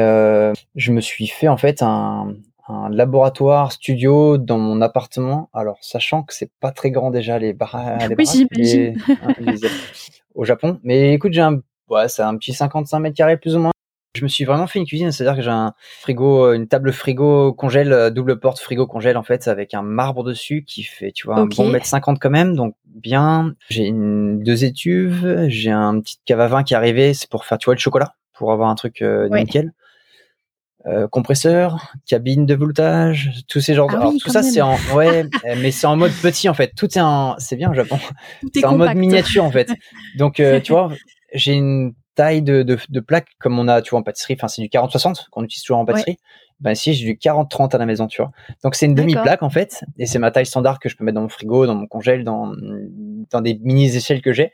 [0.77, 2.37] je me suis fait en fait un,
[2.69, 5.51] un laboratoire studio dans mon appartement.
[5.53, 7.77] Alors, sachant que c'est pas très grand déjà les, bar
[8.09, 8.95] les oui,
[10.35, 10.79] au Japon.
[10.83, 13.71] Mais écoute, j'ai un ouais, c'est un petit 55 mètres carrés plus ou moins.
[14.17, 17.53] Je me suis vraiment fait une cuisine, c'est-à-dire que j'ai un frigo, une table frigo
[17.53, 21.27] congèle, euh, double porte frigo congèle en fait, avec un marbre dessus qui fait, tu
[21.27, 23.55] vois, un bon mètre 50 quand même, donc bien.
[23.71, 27.45] J'ai une deux étuves, j'ai un petit cave à vin qui est arrivé, c'est pour
[27.45, 29.73] faire, tu vois, le chocolat, pour avoir un truc euh, nickel.
[30.87, 33.89] Euh, compresseur, cabine de voltage, tous ces genres.
[33.95, 35.25] Ah tout ça c'est en ouais,
[35.63, 36.75] mais c'est en mode petit en fait.
[36.77, 37.99] Tout est en, c'est bien au Japon.
[38.55, 39.73] C'est en mode miniature en fait.
[40.19, 40.93] Donc euh, tu vois,
[41.35, 44.37] j'ai une taille de, de, de, plaque comme on a, tu vois, en pâtisserie.
[44.39, 46.17] Enfin, c'est du 40-60 qu'on utilise toujours en pâtisserie.
[46.61, 48.31] Ben ici, j'ai du 40-30 à la maison, tu vois.
[48.63, 51.17] Donc c'est une demi-plaque en fait, et c'est ma taille standard que je peux mettre
[51.17, 52.53] dans mon frigo, dans mon congèle, dans
[53.31, 54.53] dans des mini échelles que j'ai.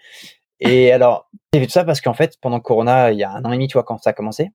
[0.61, 3.45] Et alors, j'ai fait tout ça parce qu'en fait, pendant Corona, il y a un
[3.45, 4.51] an et demi, tu vois, quand ça a commencé,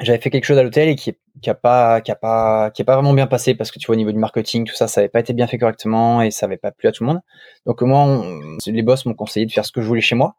[0.00, 2.82] j'avais fait quelque chose à l'hôtel et qui, qui a pas qui a pas qui
[2.82, 4.88] a pas vraiment bien passé parce que tu vois au niveau du marketing tout ça
[4.88, 7.08] ça avait pas été bien fait correctement et ça avait pas plu à tout le
[7.08, 7.20] monde
[7.66, 8.24] donc moi
[8.66, 10.36] les boss m'ont conseillé de faire ce que je voulais chez moi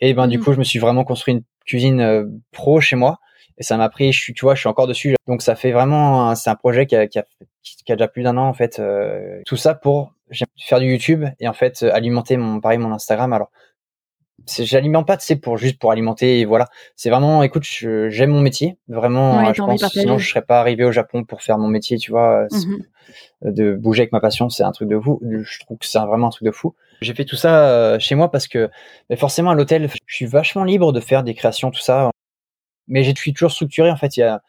[0.00, 0.42] et ben du mmh.
[0.42, 3.18] coup, je me suis vraiment construit une cuisine euh, pro chez moi.
[3.60, 5.16] Et ça m'a pris, je suis, tu vois, je suis encore dessus.
[5.26, 7.24] Donc ça fait vraiment, c'est un projet qui a, qui, a,
[7.62, 8.78] qui a, déjà plus d'un an en fait.
[8.78, 10.14] Euh, tout ça pour
[10.56, 13.32] faire du YouTube et en fait alimenter mon, pareil, mon Instagram.
[13.32, 13.50] Alors
[14.46, 16.68] j'alimente pas, c'est pour juste pour alimenter et voilà.
[16.94, 19.52] C'est vraiment, écoute, j'aime mon métier, vraiment.
[19.52, 22.46] je pense, sinon je serais pas arrivé au Japon pour faire mon métier, tu vois.
[22.52, 22.76] Mmh
[23.42, 25.20] de bouger avec ma passion, c'est un truc de fou.
[25.22, 26.74] Je trouve que c'est vraiment un truc de fou.
[27.00, 28.70] J'ai fait tout ça euh, chez moi parce que
[29.10, 32.10] mais forcément à l'hôtel, je suis vachement libre de faire des créations, tout ça.
[32.88, 33.90] Mais j'ai toujours structuré.
[33.90, 34.42] En fait, il y a,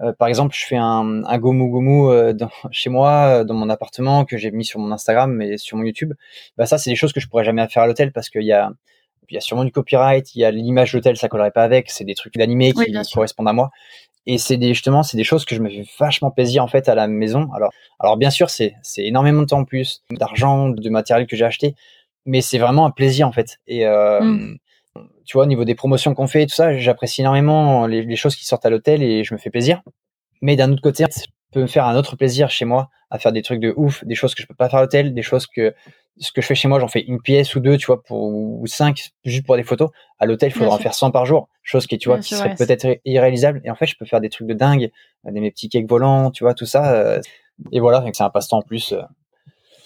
[0.00, 3.68] euh, par exemple, je fais un, un gomu gomu euh, dans, chez moi, dans mon
[3.70, 6.14] appartement, que j'ai mis sur mon Instagram et sur mon YouTube.
[6.56, 8.52] Bah ça, c'est des choses que je pourrais jamais faire à l'hôtel parce qu'il y
[8.52, 8.72] a,
[9.28, 11.90] il y a sûrement du copyright, il y a l'image d'hôtel, ça collerait pas avec.
[11.90, 13.70] C'est des trucs d'animé qui correspondent à moi.
[14.26, 16.88] Et c'est des, justement, c'est des choses que je me fais vachement plaisir en fait
[16.88, 17.50] à la maison.
[17.54, 21.36] Alors, alors bien sûr, c'est, c'est énormément de temps en plus, d'argent, de matériel que
[21.36, 21.74] j'ai acheté,
[22.24, 23.58] mais c'est vraiment un plaisir en fait.
[23.66, 24.58] Et euh, mm.
[25.24, 28.16] tu vois, au niveau des promotions qu'on fait et tout ça, j'apprécie énormément les, les,
[28.16, 29.82] choses qui sortent à l'hôtel et je me fais plaisir.
[30.40, 33.32] Mais d'un autre côté, je peux me faire un autre plaisir chez moi à faire
[33.32, 35.46] des trucs de ouf, des choses que je peux pas faire à l'hôtel, des choses
[35.46, 35.74] que
[36.18, 38.22] ce que je fais chez moi, j'en fais une pièce ou deux, tu vois, pour
[38.22, 39.90] ou cinq juste pour des photos.
[40.18, 42.54] À l'hôtel, il faudra en faire 100 par jour, chose qui, tu vois, qui serait
[42.54, 43.60] peut-être irréalisable.
[43.64, 44.90] Et en fait, je peux faire des trucs de dingue,
[45.24, 46.92] des mes petits cakes volants, tu vois, tout ça.
[46.94, 47.20] Euh,
[47.72, 48.92] et voilà, c'est un passe-temps en plus.
[48.92, 49.02] Euh.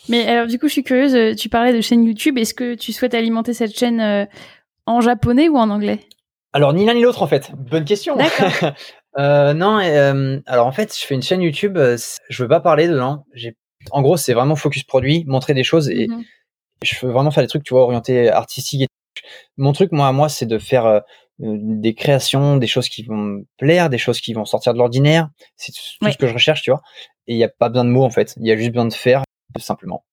[0.09, 1.15] Mais alors, du coup, je suis curieuse.
[1.15, 2.39] Euh, tu parlais de chaîne YouTube.
[2.39, 4.29] Est-ce que tu souhaites alimenter cette chaîne
[4.87, 6.01] en japonais ou en anglais?
[6.53, 7.53] Alors, ni l'un ni l'autre, en fait.
[7.57, 8.17] Bonne question.
[9.19, 9.79] euh, non,
[10.47, 11.79] alors en fait, je fais une chaîne YouTube.
[11.79, 13.25] Je veux pas parler dedans.
[13.33, 13.57] J'ai
[13.93, 16.25] en gros, c'est vraiment focus produit, montrer des choses et mmh
[16.83, 18.89] je veux vraiment faire des trucs, tu vois, orientés artistiques.
[19.57, 21.01] Mon truc, moi, à moi, c'est de faire euh,
[21.39, 25.31] des créations, des choses qui vont me plaire, des choses qui vont sortir de l'ordinaire.
[25.57, 26.83] C'est tout ce que je recherche, tu vois.
[27.27, 28.35] Et il n'y a pas besoin de mots, en fait.
[28.39, 29.25] Il y a juste besoin de faire,
[29.55, 30.05] tout simplement.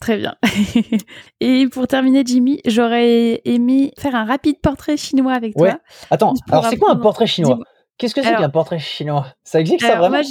[0.00, 0.36] Très bien.
[1.40, 5.78] et pour terminer, Jimmy, j'aurais aimé faire un rapide portrait chinois avec toi.
[6.10, 7.60] Attends, alors c'est quoi un portrait chinois?
[7.98, 9.28] Qu'est-ce que c'est qu'un portrait chinois?
[9.44, 10.22] Ça existe ça vraiment?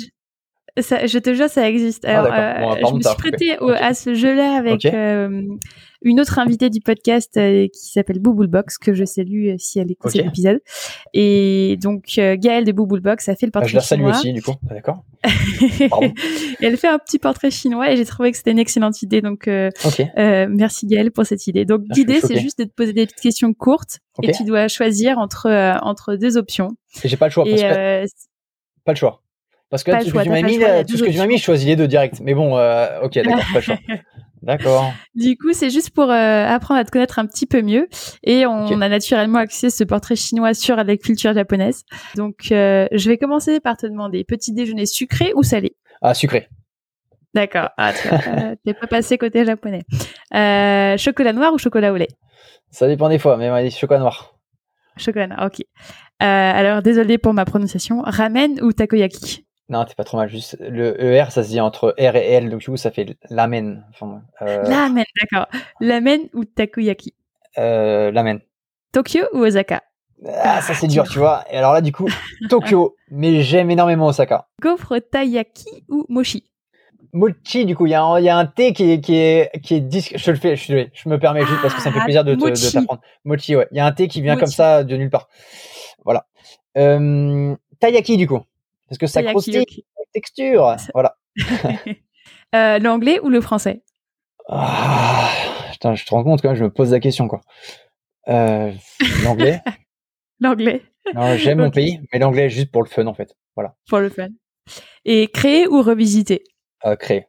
[0.78, 2.06] Je te jure, ça existe.
[2.06, 5.44] Ah, euh, je me suis prêtée à ce jeu-là avec euh,
[6.02, 10.12] une autre invitée du podcast euh, qui s'appelle Box que je salue si elle écoute
[10.12, 10.60] cet épisode.
[11.14, 13.82] Et donc, Gaëlle de Box a fait le portrait chinois.
[13.82, 14.54] je la salue aussi, du coup.
[14.70, 15.04] Ah, d'accord.
[16.62, 19.22] elle fait un petit portrait chinois et j'ai trouvé que c'était une excellente idée.
[19.22, 21.66] Donc, merci Gaëlle pour cette idée.
[21.66, 24.68] Donc, ah, l'idée, c'est juste de te poser des petites questions courtes et tu dois
[24.68, 25.50] choisir entre,
[25.82, 26.70] entre deux options.
[27.04, 27.46] J'ai pas le choix.
[27.46, 28.06] Parce que...
[28.84, 29.22] Pas le choix.
[29.72, 31.44] Parce que tout ce que tu m'as mis, tout ce que tu m'as mis, je
[31.44, 32.20] choisis les deux direct.
[32.22, 33.80] Mais bon, euh, ok, d'accord, pas choix.
[34.42, 34.92] D'accord.
[35.14, 37.88] Du coup, c'est juste pour euh, apprendre à te connaître un petit peu mieux.
[38.24, 41.84] Et on, a naturellement axé ce portrait chinois sur la culture japonaise.
[42.16, 45.76] Donc, euh, je vais commencer par te demander petit déjeuner sucré ou salé?
[46.02, 46.50] Ah, sucré.
[47.36, 47.70] D'accord.
[47.78, 48.10] Ah, tu
[48.66, 49.84] n'es pas passé côté japonais.
[50.98, 52.10] chocolat noir ou chocolat au lait?
[52.72, 54.36] Ça dépend des fois, mais chocolat noir.
[54.98, 55.64] Chocolat noir, ok.
[56.20, 58.02] alors, désolé pour ma prononciation.
[58.02, 59.46] Ramen ou takoyaki?
[59.72, 60.28] Non, t'es pas trop mal.
[60.28, 63.16] Juste le ER, ça se dit entre R et L, donc du coup, ça fait
[63.30, 63.86] lamen.
[63.92, 64.64] Enfin, euh...
[64.64, 65.48] Lamen, d'accord.
[65.80, 67.14] Lamen ou takoyaki?
[67.58, 68.42] Euh, Lamen.
[68.92, 69.82] Tokyo ou Osaka?
[70.28, 71.46] Ah, ça c'est dur, tu vois.
[71.50, 72.08] Et alors là, du coup,
[72.50, 74.50] Tokyo, mais j'aime énormément Osaka.
[74.62, 76.44] Gaufre taiyaki ou mochi?
[77.14, 80.16] Mochi, du coup, il y, a un thé qui est, qui est, qui est disque.
[80.18, 82.24] Je le fais, je, je me permets juste parce que ça me fait ah, plaisir
[82.26, 83.02] de, t'apprendre.
[83.24, 83.68] Mochi, ouais.
[83.72, 85.30] Il y a un thé qui vient comme ça de nulle part.
[86.04, 86.26] Voilà.
[86.78, 88.42] Euh, taiyaki, du coup.
[88.92, 90.76] Parce que ça croustille la texture.
[90.94, 91.16] Voilà.
[92.56, 93.84] euh, L'anglais ou le français?
[94.50, 95.30] Ah,
[95.72, 97.40] putain, je te rends compte quand même, je me pose la question quoi.
[98.28, 98.74] Euh,
[99.24, 99.62] l'anglais.
[100.42, 100.84] l'anglais.
[101.38, 103.34] J'aime mon pays, mais l'anglais juste pour le fun en fait.
[103.56, 103.76] Voilà.
[103.88, 104.28] Pour le fun.
[105.06, 106.44] Et créer ou revisiter?
[106.86, 107.28] Euh, Créer.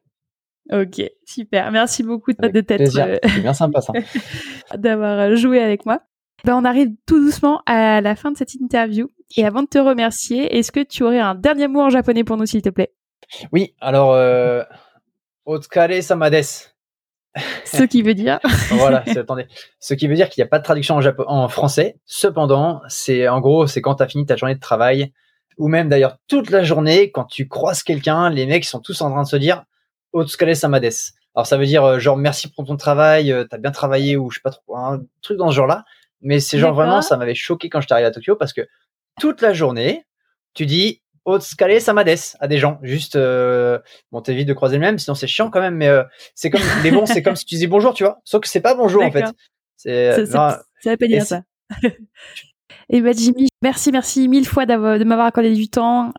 [0.72, 1.70] Ok, super.
[1.70, 2.98] Merci beaucoup de t'être.
[2.98, 3.92] Euh, C'est bien sympa ça.
[4.76, 6.00] D'avoir joué avec moi.
[6.44, 9.08] Ben, on arrive tout doucement à la fin de cette interview.
[9.36, 12.36] Et avant de te remercier, est-ce que tu aurais un dernier mot en japonais pour
[12.36, 12.92] nous, s'il te plaît?
[13.52, 14.62] Oui, alors, euh,
[15.46, 16.42] Otsukare samades.
[17.64, 18.40] Ce qui veut dire.
[18.70, 19.46] voilà, attendez.
[19.78, 21.96] Ce qui veut dire qu'il n'y a pas de traduction en, en français.
[22.04, 25.12] Cependant, c'est en gros, c'est quand tu as fini ta journée de travail,
[25.56, 29.10] ou même d'ailleurs toute la journée, quand tu croises quelqu'un, les mecs sont tous en
[29.10, 29.64] train de se dire
[30.12, 30.92] Otsukare samades.
[31.34, 34.30] Alors ça veut dire euh, genre merci pour ton travail, euh, t'as bien travaillé ou
[34.30, 35.84] je sais pas trop, un truc dans ce genre-là.
[36.22, 38.62] Mais c'est genre vraiment, ça m'avait choqué quand j'étais arrivé à Tokyo parce que
[39.20, 40.06] toute la journée,
[40.54, 42.78] tu dis Otsukare samades à des gens.
[42.82, 43.78] Juste, euh,
[44.10, 46.02] bon, t'évites de croiser le même, sinon c'est chiant quand même, mais euh,
[46.34, 48.20] c'est comme, les bons, c'est comme si tu disais bonjour, tu vois.
[48.24, 49.24] Sauf que c'est pas bonjour, en fait.
[49.76, 51.42] C'est, ça, ça, pas dire ça.
[52.88, 56.12] et bah, Jimmy, merci, merci mille fois de m'avoir accordé du temps.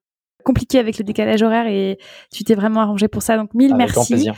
[0.44, 1.98] Compliqué avec le décalage horaire et
[2.30, 3.38] tu t'es vraiment arrangé pour ça.
[3.38, 4.30] Donc, mille merci.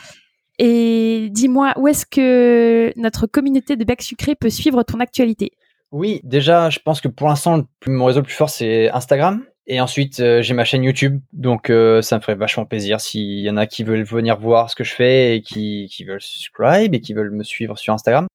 [0.59, 5.51] Et dis-moi, où est-ce que notre communauté de Bec Sucré peut suivre ton actualité?
[5.91, 9.43] Oui, déjà, je pense que pour l'instant, mon réseau le plus fort, c'est Instagram.
[9.67, 13.39] Et ensuite, euh, j'ai ma chaîne YouTube, donc euh, ça me ferait vachement plaisir s'il
[13.39, 16.21] y en a qui veulent venir voir ce que je fais et qui, qui veulent
[16.21, 18.27] subscribe et qui veulent me suivre sur Instagram.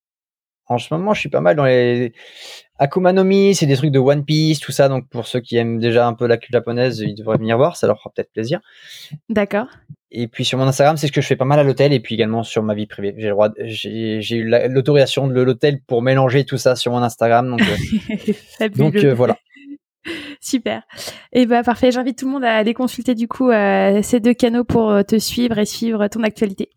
[0.67, 2.13] En ce moment, je suis pas mal dans les
[2.79, 4.89] Akuma no Mi, c'est des trucs de One Piece, tout ça.
[4.89, 7.77] Donc pour ceux qui aiment déjà un peu la culture japonaise, ils devraient venir voir,
[7.77, 8.61] ça leur fera peut-être plaisir.
[9.29, 9.67] D'accord.
[10.13, 12.01] Et puis sur mon Instagram, c'est ce que je fais pas mal à l'hôtel et
[12.01, 13.15] puis également sur ma vie privée.
[13.17, 17.49] J'ai le droit, j'ai eu l'autorisation de l'hôtel pour mélanger tout ça sur mon Instagram.
[17.49, 17.61] Donc,
[18.61, 19.37] euh, donc voilà.
[20.41, 20.83] Super.
[21.33, 21.91] Et eh bah parfait.
[21.91, 25.03] J'invite tout le monde à aller consulter du coup euh, ces deux canaux pour euh,
[25.03, 26.71] te suivre et suivre ton actualité.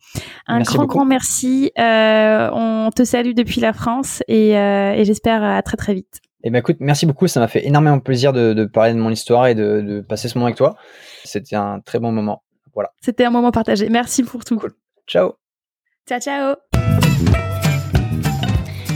[0.47, 1.71] Un grand grand merci.
[1.79, 6.19] Euh, on te salue depuis la France et, et j'espère à très très vite.
[6.45, 7.27] Et eh ben écoute, merci beaucoup.
[7.27, 10.27] Ça m'a fait énormément plaisir de, de, parler de mon histoire et de, de passer
[10.27, 10.75] ce moment avec toi.
[11.23, 12.42] C'était un très bon moment.
[12.74, 12.91] Voilà.
[13.01, 13.89] C'était un moment partagé.
[13.89, 14.57] Merci pour tout.
[14.57, 14.74] Cool.
[15.07, 15.34] Ciao.
[16.07, 16.55] Ciao ciao.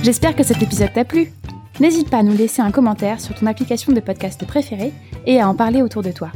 [0.04, 1.32] J'espère que cet épisode t'a plu.
[1.80, 4.94] N'hésite pas à nous laisser un commentaire sur ton application de podcast préférée
[5.26, 6.32] et à en parler autour de toi.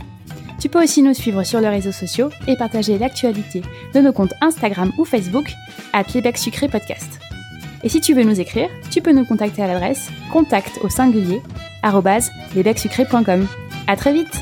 [0.60, 3.64] Tu peux aussi nous suivre sur les réseaux sociaux et partager l'actualité
[3.96, 5.52] de nos comptes Instagram ou Facebook
[5.92, 6.04] à
[6.36, 7.20] Sucré Podcast.
[7.84, 11.42] Et si tu veux nous écrire, tu peux nous contacter à l'adresse contact au singulier
[13.88, 14.40] À très vite!